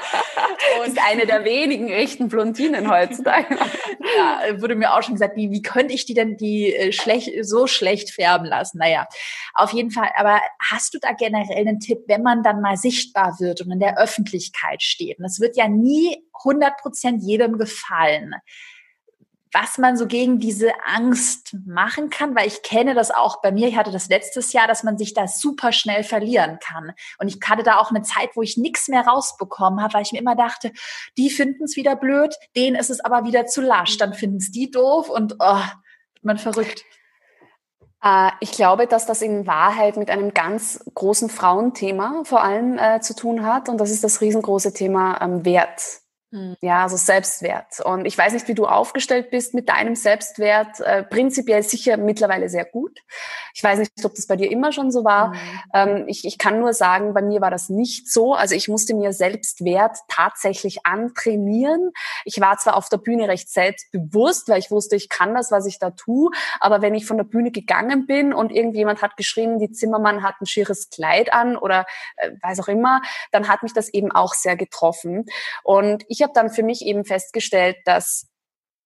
[0.80, 3.56] Und ist eine der wenigen echten Blondinen heutzutage.
[4.18, 7.32] ja, wurde mir auch schon gesagt, wie, wie könnte ich die denn die äh, schlecht,
[7.46, 8.78] so schlecht färben lassen?
[8.78, 9.08] Naja,
[9.54, 10.10] auf jeden Fall.
[10.16, 13.80] Aber hast du da generell einen Tipp, wenn man dann mal sichtbar wird und in
[13.80, 15.20] der Öffentlichkeit steht?
[15.20, 18.36] Und es wird ja nie 100 Prozent jedem gefallen
[19.54, 23.68] was man so gegen diese Angst machen kann, weil ich kenne das auch bei mir.
[23.68, 26.94] Ich hatte das letztes Jahr, dass man sich da super schnell verlieren kann.
[27.20, 30.12] Und ich hatte da auch eine Zeit, wo ich nichts mehr rausbekommen habe, weil ich
[30.12, 30.72] mir immer dachte,
[31.18, 33.98] die finden es wieder blöd, denen ist es aber wieder zu lasch.
[33.98, 36.84] Dann finden es die doof und oh, wird man verrückt.
[38.04, 43.02] Äh, ich glaube, dass das in Wahrheit mit einem ganz großen Frauenthema vor allem äh,
[43.02, 43.70] zu tun hat.
[43.70, 46.02] Und das ist das riesengroße Thema ähm, Wert.
[46.32, 46.56] Hm.
[46.62, 47.82] Ja, also Selbstwert.
[47.84, 50.80] Und ich weiß nicht, wie du aufgestellt bist mit deinem Selbstwert.
[50.80, 53.00] Äh, prinzipiell sicher mittlerweile sehr gut.
[53.54, 55.30] Ich weiß nicht, ob das bei dir immer schon so war.
[55.30, 55.38] Mhm.
[55.74, 58.34] Ähm, ich, ich kann nur sagen, bei mir war das nicht so.
[58.34, 61.92] Also ich musste mir Selbstwert tatsächlich antrainieren.
[62.24, 65.66] Ich war zwar auf der Bühne recht selbstbewusst, weil ich wusste, ich kann das, was
[65.66, 66.32] ich da tue.
[66.62, 70.36] Aber wenn ich von der Bühne gegangen bin und irgendjemand hat geschrieben, die Zimmermann hat
[70.40, 73.02] ein schieres Kleid an oder äh, weiß auch immer,
[73.34, 75.26] dann hat mich das eben auch sehr getroffen.
[75.64, 78.28] Und ich ich habe dann für mich eben festgestellt, dass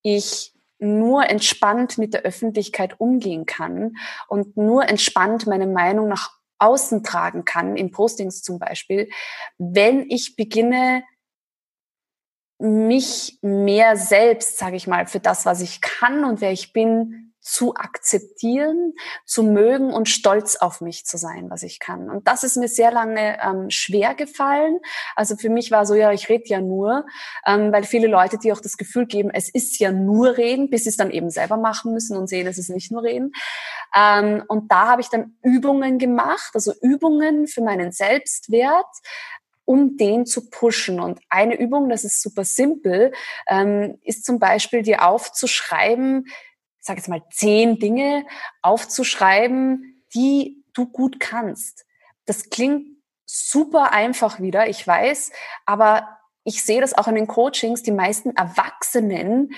[0.01, 3.97] ich nur entspannt mit der Öffentlichkeit umgehen kann
[4.29, 9.09] und nur entspannt meine Meinung nach außen tragen kann, in Postings zum Beispiel,
[9.57, 11.03] wenn ich beginne,
[12.57, 17.24] mich mehr selbst, sage ich mal, für das, was ich kann und wer ich bin,
[17.45, 18.93] zu akzeptieren,
[19.23, 22.09] zu mögen und stolz auf mich zu sein, was ich kann.
[22.09, 24.79] Und das ist mir sehr lange ähm, schwer gefallen.
[25.15, 27.05] Also für mich war so, ja, ich rede ja nur,
[27.45, 30.85] ähm, weil viele Leute, die auch das Gefühl geben, es ist ja nur reden, bis
[30.85, 33.31] sie es dann eben selber machen müssen und sehen, es ist nicht nur reden.
[33.95, 38.87] Ähm, und da habe ich dann Übungen gemacht, also Übungen für meinen Selbstwert,
[39.65, 40.99] um den zu pushen.
[40.99, 43.11] Und eine Übung, das ist super simpel,
[43.47, 46.25] ähm, ist zum Beispiel dir aufzuschreiben,
[46.85, 48.25] sage jetzt mal, zehn Dinge
[48.61, 51.85] aufzuschreiben, die du gut kannst.
[52.25, 52.87] Das klingt
[53.25, 55.31] super einfach wieder, ich weiß,
[55.65, 56.07] aber
[56.43, 59.51] ich sehe das auch in den Coachings, die meisten Erwachsenen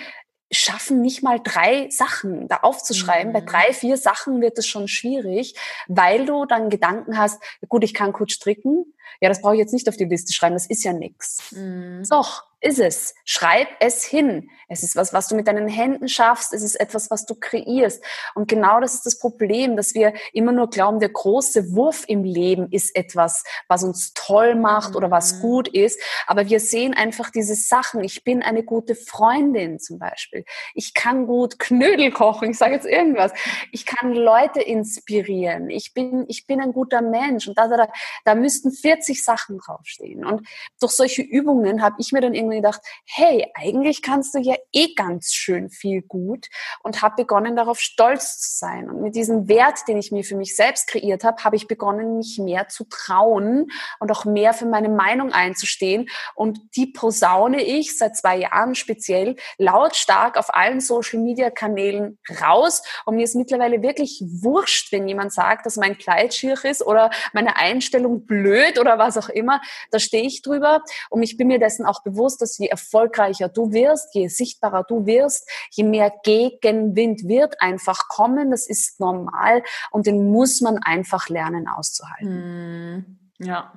[0.49, 3.30] schaffen nicht mal drei Sachen da aufzuschreiben.
[3.30, 3.34] Mhm.
[3.34, 5.55] Bei drei, vier Sachen wird es schon schwierig,
[5.88, 8.93] weil du dann Gedanken hast, gut, ich kann gut stricken.
[9.22, 11.51] Ja, das brauche ich jetzt nicht auf die Liste schreiben, das ist ja nix.
[11.51, 12.03] Mhm.
[12.10, 13.14] Doch, ist es.
[13.24, 14.49] Schreib es hin.
[14.68, 16.53] Es ist was, was du mit deinen Händen schaffst.
[16.53, 18.03] Es ist etwas, was du kreierst.
[18.34, 22.24] Und genau das ist das Problem, dass wir immer nur glauben, der große Wurf im
[22.24, 25.41] Leben ist etwas, was uns toll macht oder was mhm.
[25.41, 26.01] gut ist.
[26.26, 28.03] Aber wir sehen einfach diese Sachen.
[28.03, 30.43] Ich bin eine gute Freundin zum Beispiel.
[30.74, 32.51] Ich kann gut Knödel kochen.
[32.51, 33.34] Ich sage jetzt irgendwas.
[33.72, 35.70] Ich kann Leute inspirieren.
[35.70, 37.47] Ich bin, ich bin ein guter Mensch.
[37.47, 37.88] Und da, da,
[38.26, 40.26] da müssten 40 Sachen draufstehen.
[40.26, 40.48] Und
[40.80, 44.93] durch solche Übungen habe ich mir dann irgendwie gedacht, hey, eigentlich kannst du ja eh
[44.93, 46.48] ganz schön viel gut
[46.84, 48.89] und habe begonnen, darauf stolz zu sein.
[48.89, 52.18] Und mit diesem Wert, den ich mir für mich selbst kreiert habe, habe ich begonnen,
[52.18, 56.10] mich mehr zu trauen und auch mehr für meine Meinung einzustehen.
[56.36, 62.82] Und die posaune ich seit zwei Jahren speziell lautstark auf allen Social-Media-Kanälen raus.
[63.06, 67.12] Und mir ist mittlerweile wirklich wurscht, wenn jemand sagt, dass mein Kleid schier ist oder
[67.34, 69.61] meine Einstellung blöd oder was auch immer.
[69.91, 73.71] Da stehe ich drüber und ich bin mir dessen auch bewusst, dass je erfolgreicher du
[73.71, 78.51] wirst, je sichtbarer du wirst, je mehr Gegenwind wird einfach kommen.
[78.51, 82.27] Das ist normal und den muss man einfach lernen auszuhalten.
[82.27, 83.16] Hm.
[83.39, 83.71] Ja,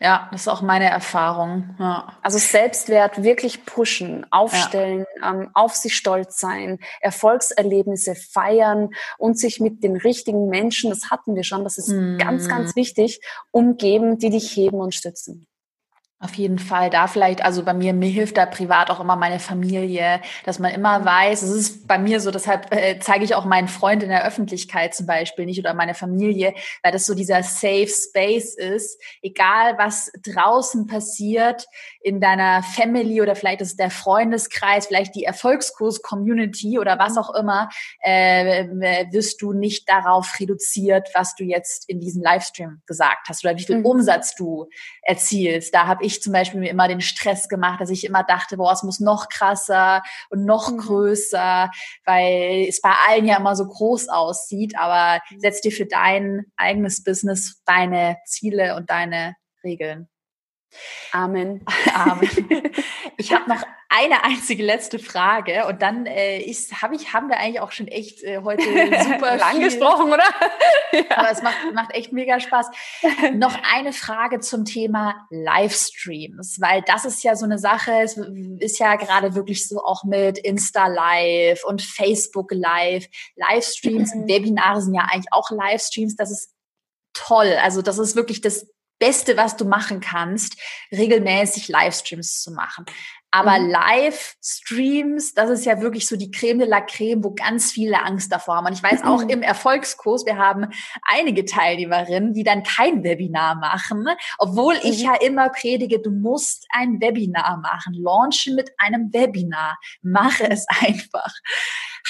[0.00, 1.74] ja, das ist auch meine Erfahrung.
[1.78, 2.16] Ja.
[2.22, 5.30] Also Selbstwert wirklich pushen, aufstellen, ja.
[5.30, 11.34] ähm, auf sich stolz sein, Erfolgserlebnisse feiern und sich mit den richtigen Menschen, das hatten
[11.34, 12.18] wir schon, das ist mm.
[12.18, 15.46] ganz, ganz wichtig, umgeben, die dich heben und stützen.
[16.18, 16.88] Auf jeden Fall.
[16.88, 20.72] Da vielleicht, also bei mir, mir hilft da privat auch immer meine Familie, dass man
[20.72, 24.08] immer weiß, es ist bei mir so, deshalb äh, zeige ich auch meinen Freund in
[24.08, 28.98] der Öffentlichkeit zum Beispiel nicht oder meine Familie, weil das so dieser Safe Space ist.
[29.20, 31.66] Egal, was draußen passiert
[32.06, 37.34] in deiner Family oder vielleicht ist es der Freundeskreis, vielleicht die Erfolgskurs-Community oder was auch
[37.34, 38.68] immer, äh,
[39.10, 43.64] wirst du nicht darauf reduziert, was du jetzt in diesem Livestream gesagt hast oder wie
[43.64, 43.86] viel mhm.
[43.86, 44.68] Umsatz du
[45.02, 45.74] erzielst.
[45.74, 48.70] Da habe ich zum Beispiel mir immer den Stress gemacht, dass ich immer dachte, boah,
[48.72, 50.78] es muss noch krasser und noch mhm.
[50.78, 51.72] größer,
[52.04, 54.78] weil es bei allen ja immer so groß aussieht.
[54.78, 55.40] Aber mhm.
[55.40, 59.34] setz dir für dein eigenes Business deine Ziele und deine
[59.64, 60.08] Regeln.
[61.12, 61.64] Amen.
[61.94, 62.28] Amen.
[63.18, 67.38] Ich habe noch eine einzige letzte Frage und dann äh, ist, hab ich, haben wir
[67.38, 68.62] eigentlich auch schon echt äh, heute
[69.02, 70.24] super lang gesprochen, oder?
[70.92, 71.16] ja.
[71.16, 72.66] Aber es macht, macht echt mega Spaß.
[73.32, 78.18] noch eine Frage zum Thema Livestreams, weil das ist ja so eine Sache, es
[78.58, 83.06] ist ja gerade wirklich so auch mit Insta Live und Facebook Live.
[83.36, 84.28] Livestreams, mhm.
[84.28, 86.16] Webinare sind ja eigentlich auch Livestreams.
[86.16, 86.52] Das ist
[87.16, 87.56] toll.
[87.62, 88.66] Also das ist wirklich das
[88.98, 90.56] Beste, was du machen kannst,
[90.92, 92.86] regelmäßig Livestreams zu machen.
[93.30, 93.70] Aber mhm.
[93.70, 98.32] Livestreams, das ist ja wirklich so die Creme de la Creme, wo ganz viele Angst
[98.32, 98.66] davor haben.
[98.66, 99.28] Und ich weiß auch mhm.
[99.28, 100.68] im Erfolgskurs, wir haben
[101.02, 104.06] einige Teilnehmerinnen, die dann kein Webinar machen,
[104.38, 105.04] obwohl ich mhm.
[105.04, 107.92] ja immer predige, du musst ein Webinar machen.
[107.94, 109.78] Launchen mit einem Webinar.
[110.00, 111.32] Mache es einfach.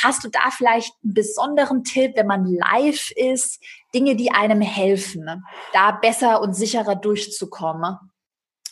[0.03, 3.63] Hast du da vielleicht einen besonderen Tipp, wenn man live ist,
[3.95, 7.99] Dinge, die einem helfen, da besser und sicherer durchzukommen?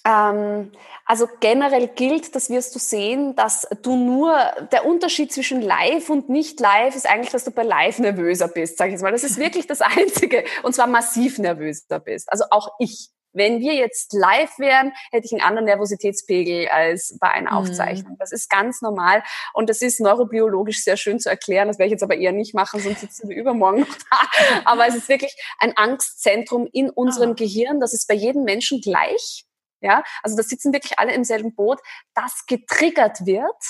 [0.07, 0.71] Ähm,
[1.07, 4.37] also generell gilt, das wirst du sehen, dass du nur,
[4.71, 8.77] der Unterschied zwischen live und nicht live ist eigentlich, dass du bei live nervöser bist,
[8.77, 9.13] sag ich jetzt mal.
[9.13, 10.45] Das ist wirklich das Einzige.
[10.63, 12.31] Und zwar massiv nervöser bist.
[12.31, 13.11] Also auch ich.
[13.35, 17.59] Wenn wir jetzt live wären, hätte ich einen anderen Nervositätspegel als bei einer mhm.
[17.59, 18.17] Aufzeichnung.
[18.19, 19.23] Das ist ganz normal
[19.53, 21.69] und das ist neurobiologisch sehr schön zu erklären.
[21.69, 24.63] Das werde ich jetzt aber eher nicht machen, sonst sitzen wir übermorgen noch da.
[24.65, 27.35] Aber es ist wirklich ein Angstzentrum in unserem ah.
[27.35, 27.81] Gehirn.
[27.81, 29.45] Das ist bei jedem Menschen gleich.
[29.81, 31.79] Ja, also da sitzen wirklich alle im selben Boot,
[32.15, 33.63] das getriggert wird,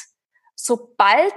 [0.54, 1.34] sobald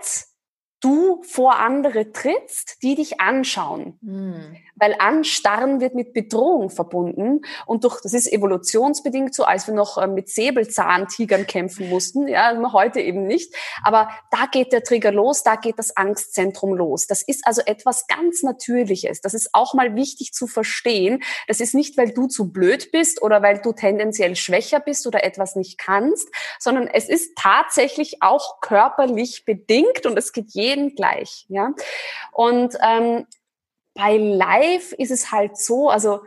[0.80, 3.98] du vor andere trittst, die dich anschauen.
[4.02, 4.58] Mhm.
[4.76, 9.98] Weil Anstarren wird mit Bedrohung verbunden und durch, das ist evolutionsbedingt so, als wir noch
[9.98, 13.56] äh, mit Säbelzahntigern kämpfen mussten, ja, heute eben nicht.
[13.84, 17.08] Aber da geht der Trigger los, da geht das Angstzentrum los.
[17.08, 19.22] Das ist also etwas ganz Natürliches.
[19.22, 21.24] Das ist auch mal wichtig zu verstehen.
[21.48, 25.24] Das ist nicht, weil du zu blöd bist oder weil du tendenziell schwächer bist oder
[25.24, 31.46] etwas nicht kannst, sondern es ist tatsächlich auch körperlich bedingt und es geht jeden gleich.
[31.50, 31.74] Ja?
[32.32, 33.26] Und ähm,
[33.94, 36.22] bei Live ist es halt so, also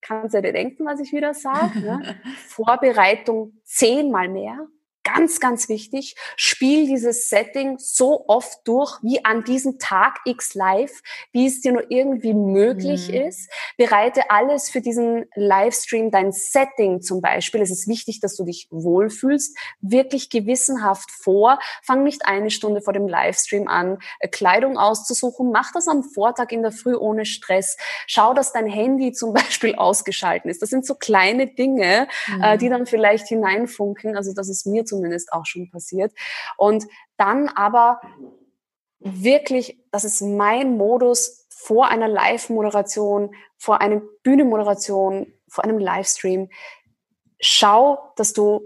[0.00, 1.80] kannst du dir denken, was ich wieder sage?
[1.80, 2.20] Ne?
[2.48, 4.66] Vorbereitung zehnmal mehr,
[5.14, 11.02] ganz, ganz wichtig, spiel dieses Setting so oft durch, wie an diesem Tag X live,
[11.32, 13.14] wie es dir nur irgendwie möglich mhm.
[13.14, 13.50] ist.
[13.76, 17.62] Bereite alles für diesen Livestream, dein Setting zum Beispiel.
[17.62, 21.58] Es ist wichtig, dass du dich wohlfühlst, wirklich gewissenhaft vor.
[21.82, 25.50] Fang nicht eine Stunde vor dem Livestream an, äh, Kleidung auszusuchen.
[25.52, 27.76] Mach das am Vortag in der Früh ohne Stress.
[28.06, 30.60] Schau, dass dein Handy zum Beispiel ausgeschalten ist.
[30.60, 32.08] Das sind so kleine Dinge,
[32.42, 32.58] äh, mhm.
[32.58, 34.16] die dann vielleicht hineinfunken.
[34.16, 36.12] Also das ist mir zum zumindest auch schon passiert.
[36.56, 36.86] Und
[37.16, 38.00] dann aber
[38.98, 46.50] wirklich, das ist mein Modus vor einer Live-Moderation, vor einer Bühnenmoderation, vor einem Livestream.
[47.40, 48.62] Schau, dass du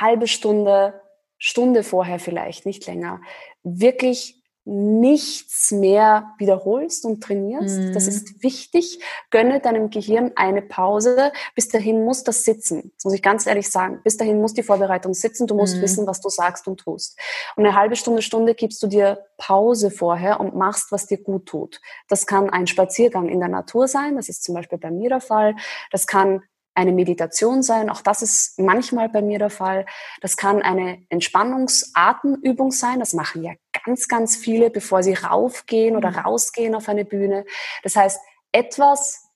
[0.00, 1.00] halbe Stunde,
[1.38, 3.20] Stunde vorher vielleicht, nicht länger,
[3.62, 7.78] wirklich nichts mehr wiederholst und trainierst.
[7.78, 7.92] Mhm.
[7.94, 9.00] Das ist wichtig.
[9.30, 11.32] Gönne deinem Gehirn eine Pause.
[11.56, 12.92] Bis dahin muss das sitzen.
[12.96, 14.00] Das muss ich ganz ehrlich sagen.
[14.04, 15.48] Bis dahin muss die Vorbereitung sitzen.
[15.48, 15.82] Du musst mhm.
[15.82, 17.18] wissen, was du sagst und tust.
[17.56, 21.46] Und eine halbe Stunde, Stunde gibst du dir Pause vorher und machst, was dir gut
[21.46, 21.80] tut.
[22.08, 24.14] Das kann ein Spaziergang in der Natur sein.
[24.14, 25.56] Das ist zum Beispiel bei mir der Fall.
[25.90, 26.42] Das kann
[26.74, 27.90] eine Meditation sein.
[27.90, 29.86] Auch das ist manchmal bei mir der Fall.
[30.20, 32.98] Das kann eine Entspannungsatemübung sein.
[32.98, 33.52] Das machen ja
[33.84, 36.18] ganz, ganz viele, bevor sie raufgehen oder mhm.
[36.18, 37.44] rausgehen auf eine Bühne.
[37.82, 38.20] Das heißt,
[38.52, 39.28] etwas,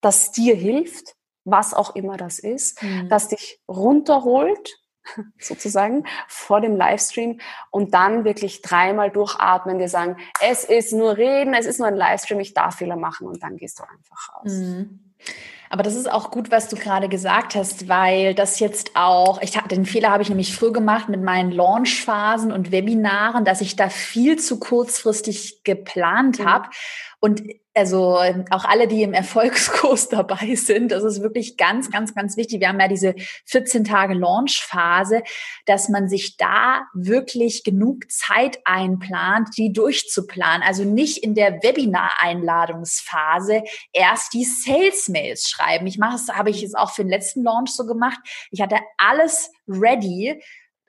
[0.00, 1.14] das dir hilft,
[1.44, 3.08] was auch immer das ist, mhm.
[3.08, 4.78] das dich runterholt,
[5.38, 11.54] sozusagen, vor dem Livestream und dann wirklich dreimal durchatmen, dir sagen, es ist nur Reden,
[11.54, 14.52] es ist nur ein Livestream, ich darf Fehler machen und dann gehst du einfach raus.
[14.52, 15.14] Mhm.
[15.72, 19.52] Aber das ist auch gut, was du gerade gesagt hast, weil das jetzt auch, ich
[19.52, 23.88] den Fehler habe ich nämlich früh gemacht mit meinen Launchphasen und Webinaren, dass ich da
[23.88, 26.44] viel zu kurzfristig geplant mhm.
[26.44, 26.68] habe
[27.20, 27.42] und
[27.74, 28.18] also
[28.50, 32.60] auch alle, die im Erfolgskurs dabei sind, das ist wirklich ganz, ganz, ganz wichtig.
[32.60, 33.14] Wir haben ja diese
[33.46, 35.22] 14 Tage Launchphase,
[35.64, 40.62] dass man sich da wirklich genug Zeit einplant, die durchzuplanen.
[40.62, 43.62] Also nicht in der Webinar-Einladungsphase
[43.92, 45.86] erst die Sales-Mails schreiben.
[45.86, 48.18] Ich mache es, habe ich es auch für den letzten Launch so gemacht.
[48.50, 50.40] Ich hatte alles ready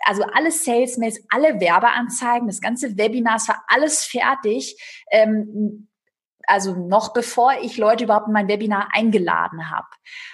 [0.06, 4.76] also alle Sales-Mails, alle Werbeanzeigen, das ganze Webinar, es war alles fertig.
[5.10, 5.88] Ähm,
[6.48, 9.88] also noch bevor ich Leute überhaupt in mein Webinar eingeladen habe,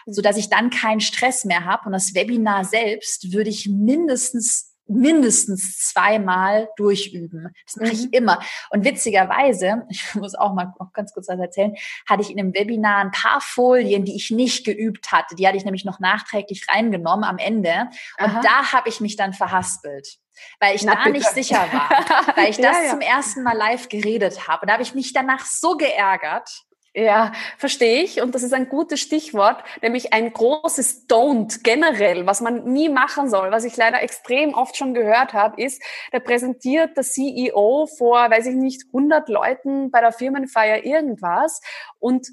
[0.06, 4.69] so dass ich dann keinen Stress mehr habe und das Webinar selbst würde ich mindestens
[4.90, 7.54] mindestens zweimal durchüben.
[7.66, 8.12] Das mache ich mhm.
[8.12, 8.40] immer.
[8.72, 11.76] Und witzigerweise, ich muss auch mal noch ganz kurz was erzählen,
[12.08, 15.36] hatte ich in einem Webinar ein paar Folien, die ich nicht geübt hatte.
[15.36, 17.90] Die hatte ich nämlich noch nachträglich reingenommen am Ende.
[18.20, 18.42] Und Aha.
[18.42, 20.20] da habe ich mich dann verhaspelt
[20.62, 21.18] weil ich Na, da bitte.
[21.18, 21.90] nicht sicher war,
[22.38, 22.90] weil ich das ja, ja.
[22.92, 24.62] zum ersten Mal live geredet habe.
[24.62, 26.50] Und da habe ich mich danach so geärgert.
[26.96, 28.22] Ja, verstehe ich.
[28.22, 33.30] Und das ist ein gutes Stichwort, nämlich ein großes Don't generell, was man nie machen
[33.30, 35.82] soll, was ich leider extrem oft schon gehört habe, ist,
[36.12, 41.62] da präsentiert der CEO vor, weiß ich nicht, 100 Leuten bei der Firmenfeier irgendwas
[42.00, 42.28] und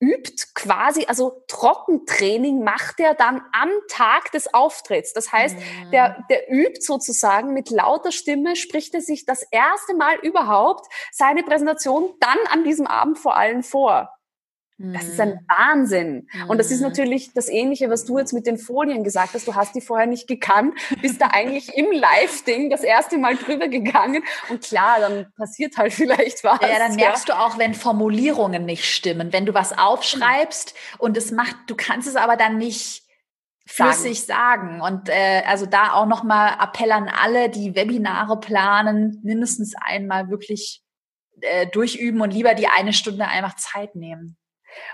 [0.00, 5.12] übt quasi, also Trockentraining macht er dann am Tag des Auftritts.
[5.12, 5.90] Das heißt, mhm.
[5.90, 11.42] der, der übt sozusagen mit lauter Stimme, spricht er sich das erste Mal überhaupt seine
[11.42, 14.10] Präsentation dann an diesem Abend vor allen vor.
[14.82, 15.46] Das ist ein mhm.
[15.46, 16.28] Wahnsinn.
[16.48, 16.88] Und das ist mhm.
[16.88, 19.46] natürlich das Ähnliche, was du jetzt mit den Folien gesagt hast.
[19.46, 23.68] Du hast die vorher nicht gekannt, bist da eigentlich im Live-Ding das erste Mal drüber
[23.68, 24.24] gegangen.
[24.48, 26.60] Und klar, dann passiert halt vielleicht was.
[26.62, 27.34] Ja, dann merkst ja.
[27.34, 29.34] du auch, wenn Formulierungen nicht stimmen.
[29.34, 33.02] Wenn du was aufschreibst und es macht, du kannst es aber dann nicht
[33.66, 34.78] flüssig sagen.
[34.78, 34.80] sagen.
[34.80, 40.82] Und äh, also da auch nochmal Appell an alle, die Webinare planen, mindestens einmal wirklich
[41.42, 44.38] äh, durchüben und lieber die eine Stunde einfach Zeit nehmen.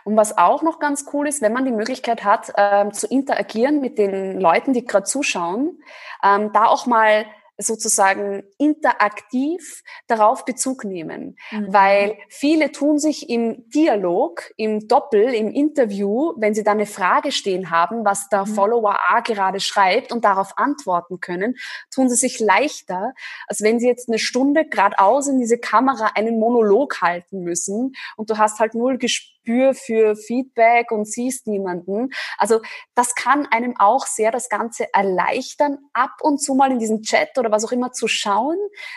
[0.04, 3.80] Und was auch noch ganz cool ist, wenn man die Möglichkeit hat, ähm, zu interagieren
[3.80, 5.82] mit den Leuten, die gerade zuschauen,
[6.22, 7.26] ähm, da auch mal
[7.58, 11.72] sozusagen interaktiv darauf Bezug nehmen, mhm.
[11.72, 17.32] weil viele tun sich im Dialog, im Doppel, im Interview, wenn sie da eine Frage
[17.32, 18.54] stehen haben, was der mhm.
[18.54, 21.56] Follower A gerade schreibt und darauf antworten können,
[21.90, 23.14] tun sie sich leichter,
[23.46, 28.30] als wenn sie jetzt eine Stunde geradeaus in diese Kamera einen Monolog halten müssen und
[28.30, 32.10] du hast halt null Gespür für Feedback und siehst niemanden.
[32.36, 32.60] Also
[32.94, 37.38] das kann einem auch sehr das Ganze erleichtern, ab und zu mal in diesen Chat
[37.38, 38.56] oder was auch immer zu schauen,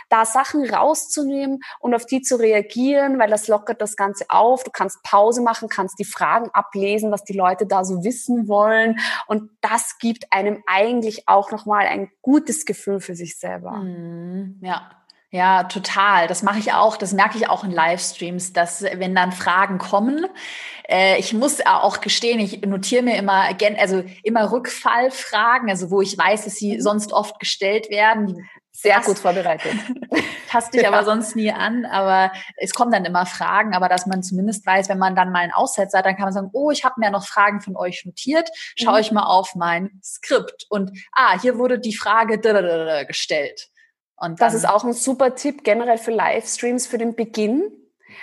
[0.10, 4.64] da Sachen rauszunehmen und auf die zu reagieren, weil das lockert das Ganze auf.
[4.64, 9.00] Du kannst Pause machen, kannst die Fragen ablesen, was die Leute da so wissen wollen.
[9.28, 13.72] Und das gibt einem eigentlich auch nochmal ein gutes Gefühl für sich selber.
[13.72, 14.99] Mm, ja,
[15.32, 16.28] ja, total.
[16.28, 16.98] Das mache ich auch.
[16.98, 20.26] Das merke ich auch in Livestreams, dass wenn dann Fragen kommen,
[20.90, 26.18] äh, ich muss auch gestehen, ich notiere mir immer, also immer Rückfallfragen, also wo ich
[26.18, 26.82] weiß, dass sie mhm.
[26.82, 28.50] sonst oft gestellt werden.
[28.72, 29.74] Sehr gut vorbereitet.
[30.50, 30.88] Passt dich ja.
[30.88, 34.90] aber sonst nie an, aber es kommen dann immer Fragen, aber dass man zumindest weiß,
[34.90, 37.12] wenn man dann mal einen Aussetzer hat, dann kann man sagen, oh, ich habe mir
[37.12, 39.02] noch Fragen von euch notiert, schaue mhm.
[39.02, 42.40] ich mal auf mein Skript und ah, hier wurde die Frage
[43.06, 43.70] gestellt.
[44.20, 47.64] Und das ist auch ein super Tipp generell für Livestreams für den Beginn,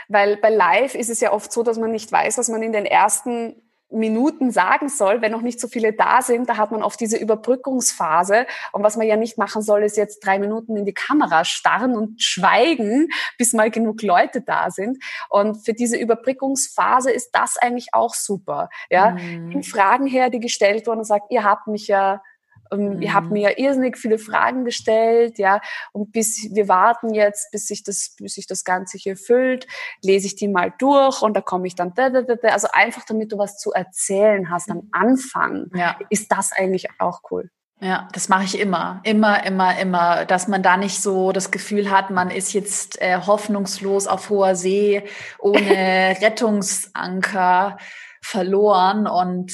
[0.08, 2.72] weil bei Live ist es ja oft so, dass man nicht weiß, was man in
[2.72, 6.48] den ersten Minuten sagen soll, wenn noch nicht so viele da sind.
[6.48, 8.46] Da hat man oft diese Überbrückungsphase.
[8.72, 11.96] Und was man ja nicht machen soll, ist jetzt drei Minuten in die Kamera starren
[11.96, 13.08] und schweigen,
[13.38, 15.02] bis mal genug Leute da sind.
[15.28, 18.68] Und für diese Überbrückungsphase ist das eigentlich auch super.
[18.90, 19.62] Ja, mhm.
[19.62, 22.22] Fragen her, die gestellt wurden und sagt, ihr habt mich ja
[22.72, 23.02] mhm.
[23.02, 25.60] Ihr habt mir ja irrsinnig viele Fragen gestellt, ja,
[25.92, 29.66] und bis wir warten jetzt, bis sich das, bis sich das Ganze hier füllt,
[30.02, 33.04] lese ich die mal durch und da komme ich dann, da, da, da, also einfach
[33.04, 35.96] damit du was zu erzählen hast am Anfang, ja.
[36.10, 37.50] ist das eigentlich auch cool.
[37.80, 41.90] Ja, das mache ich immer, immer, immer, immer, dass man da nicht so das Gefühl
[41.90, 45.02] hat, man ist jetzt äh, hoffnungslos auf hoher See
[45.38, 47.76] ohne Rettungsanker
[48.22, 49.52] verloren und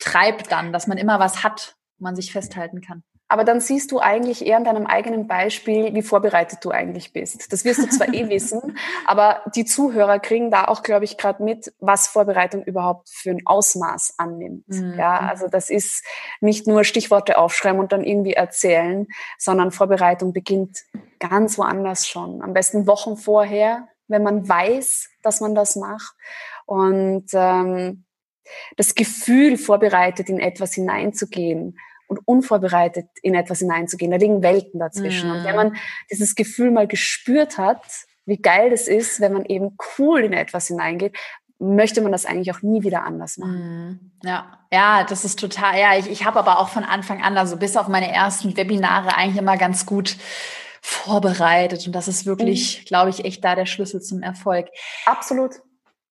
[0.00, 3.02] treibt dann, dass man immer was hat, man sich festhalten kann.
[3.32, 7.50] Aber dann siehst du eigentlich eher an deinem eigenen Beispiel, wie vorbereitet du eigentlich bist.
[7.50, 8.76] Das wirst du zwar eh wissen,
[9.06, 13.46] aber die Zuhörer kriegen da auch, glaube ich, gerade mit, was Vorbereitung überhaupt für ein
[13.46, 14.68] Ausmaß annimmt.
[14.68, 14.98] Mhm.
[14.98, 16.04] Ja, also das ist
[16.42, 19.06] nicht nur Stichworte aufschreiben und dann irgendwie erzählen,
[19.38, 20.80] sondern Vorbereitung beginnt
[21.18, 22.42] ganz woanders schon.
[22.42, 26.14] Am besten Wochen vorher, wenn man weiß, dass man das macht.
[26.66, 28.04] Und ähm,
[28.76, 31.78] das Gefühl, vorbereitet in etwas hineinzugehen,
[32.12, 34.10] und unvorbereitet in etwas hineinzugehen.
[34.10, 35.30] Da liegen Welten dazwischen.
[35.30, 35.36] Mhm.
[35.36, 35.76] Und wenn man
[36.10, 37.82] dieses Gefühl mal gespürt hat,
[38.26, 41.16] wie geil das ist, wenn man eben cool in etwas hineingeht,
[41.58, 43.88] möchte man das eigentlich auch nie wieder anders machen.
[43.88, 44.12] Mhm.
[44.24, 47.56] Ja, ja, das ist total, ja, ich, ich habe aber auch von Anfang an, also
[47.56, 50.16] bis auf meine ersten Webinare eigentlich immer ganz gut
[50.80, 51.86] vorbereitet.
[51.86, 52.84] Und das ist wirklich, mhm.
[52.86, 54.68] glaube ich, echt da der Schlüssel zum Erfolg.
[55.06, 55.54] Absolut.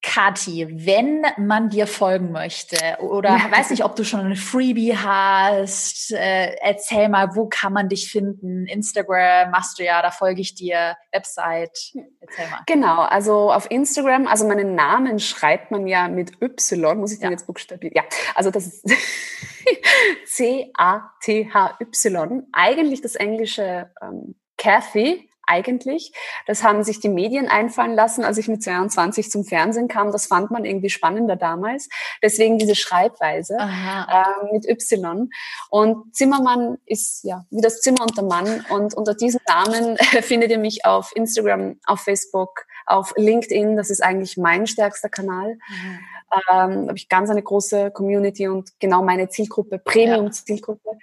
[0.03, 3.52] Kathi, wenn man dir folgen möchte oder ja.
[3.52, 8.11] weiß nicht, ob du schon ein Freebie hast, äh, erzähl mal, wo kann man dich
[8.11, 8.65] finden?
[8.65, 12.61] Instagram machst du ja, da folge ich dir, Website, erzähl mal.
[12.65, 17.26] Genau, also auf Instagram, also meinen Namen schreibt man ja mit Y, muss ich den
[17.26, 17.32] ja.
[17.32, 17.94] jetzt buchstabieren?
[17.95, 18.02] Ja,
[18.34, 18.84] also das ist
[20.26, 21.68] C-A-T-H-Y,
[22.53, 26.14] eigentlich das englische ähm, Kathy, eigentlich.
[26.48, 30.11] Das haben sich die Medien einfallen lassen, als ich mit 22 zum Fernsehen kam.
[30.11, 31.90] Das fand man irgendwie spannender damals.
[32.23, 35.30] Deswegen diese Schreibweise äh, mit Y.
[35.69, 38.65] Und Zimmermann ist ja wie das Zimmer und der Mann.
[38.69, 43.76] Und unter diesem Namen findet ihr mich auf Instagram, auf Facebook, auf LinkedIn.
[43.76, 45.56] Das ist eigentlich mein stärkster Kanal.
[45.68, 45.99] Mhm.
[46.49, 50.91] Ähm, habe ich ganz eine große Community und genau meine Zielgruppe, Premium-Zielgruppe.
[50.94, 50.99] Ja.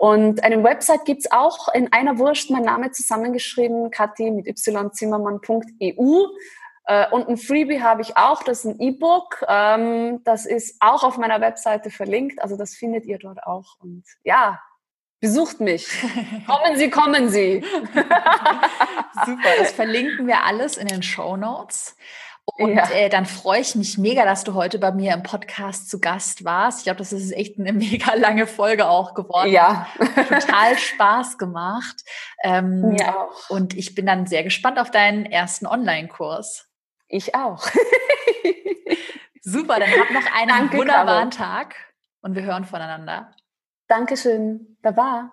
[0.00, 6.26] Und eine Website gibt's auch in einer Wurst, mein Name zusammengeschrieben, Kathi mit yzimmermann.eu.
[6.86, 9.44] Äh, und ein Freebie habe ich auch, das ist ein E-Book.
[9.46, 13.76] Ähm, das ist auch auf meiner Webseite verlinkt, also das findet ihr dort auch.
[13.80, 14.62] Und ja,
[15.20, 15.86] besucht mich.
[16.46, 17.62] kommen Sie, kommen Sie.
[19.26, 21.94] Super, das verlinken wir alles in den Show Notes.
[22.60, 22.90] Und ja.
[22.90, 26.44] äh, dann freue ich mich mega, dass du heute bei mir im Podcast zu Gast
[26.44, 26.80] warst.
[26.80, 29.50] Ich glaube, das ist echt eine mega lange Folge auch geworden.
[29.50, 29.86] Ja.
[30.14, 32.04] Total Spaß gemacht.
[32.42, 33.48] Ähm, ja auch.
[33.48, 36.68] Und ich bin dann sehr gespannt auf deinen ersten Online-Kurs.
[37.08, 37.66] Ich auch.
[39.42, 41.50] Super, dann hab noch einen Danke, wunderbaren Caro.
[41.50, 41.76] Tag
[42.20, 43.32] und wir hören voneinander.
[43.88, 44.76] Dankeschön.
[44.82, 45.32] Baba.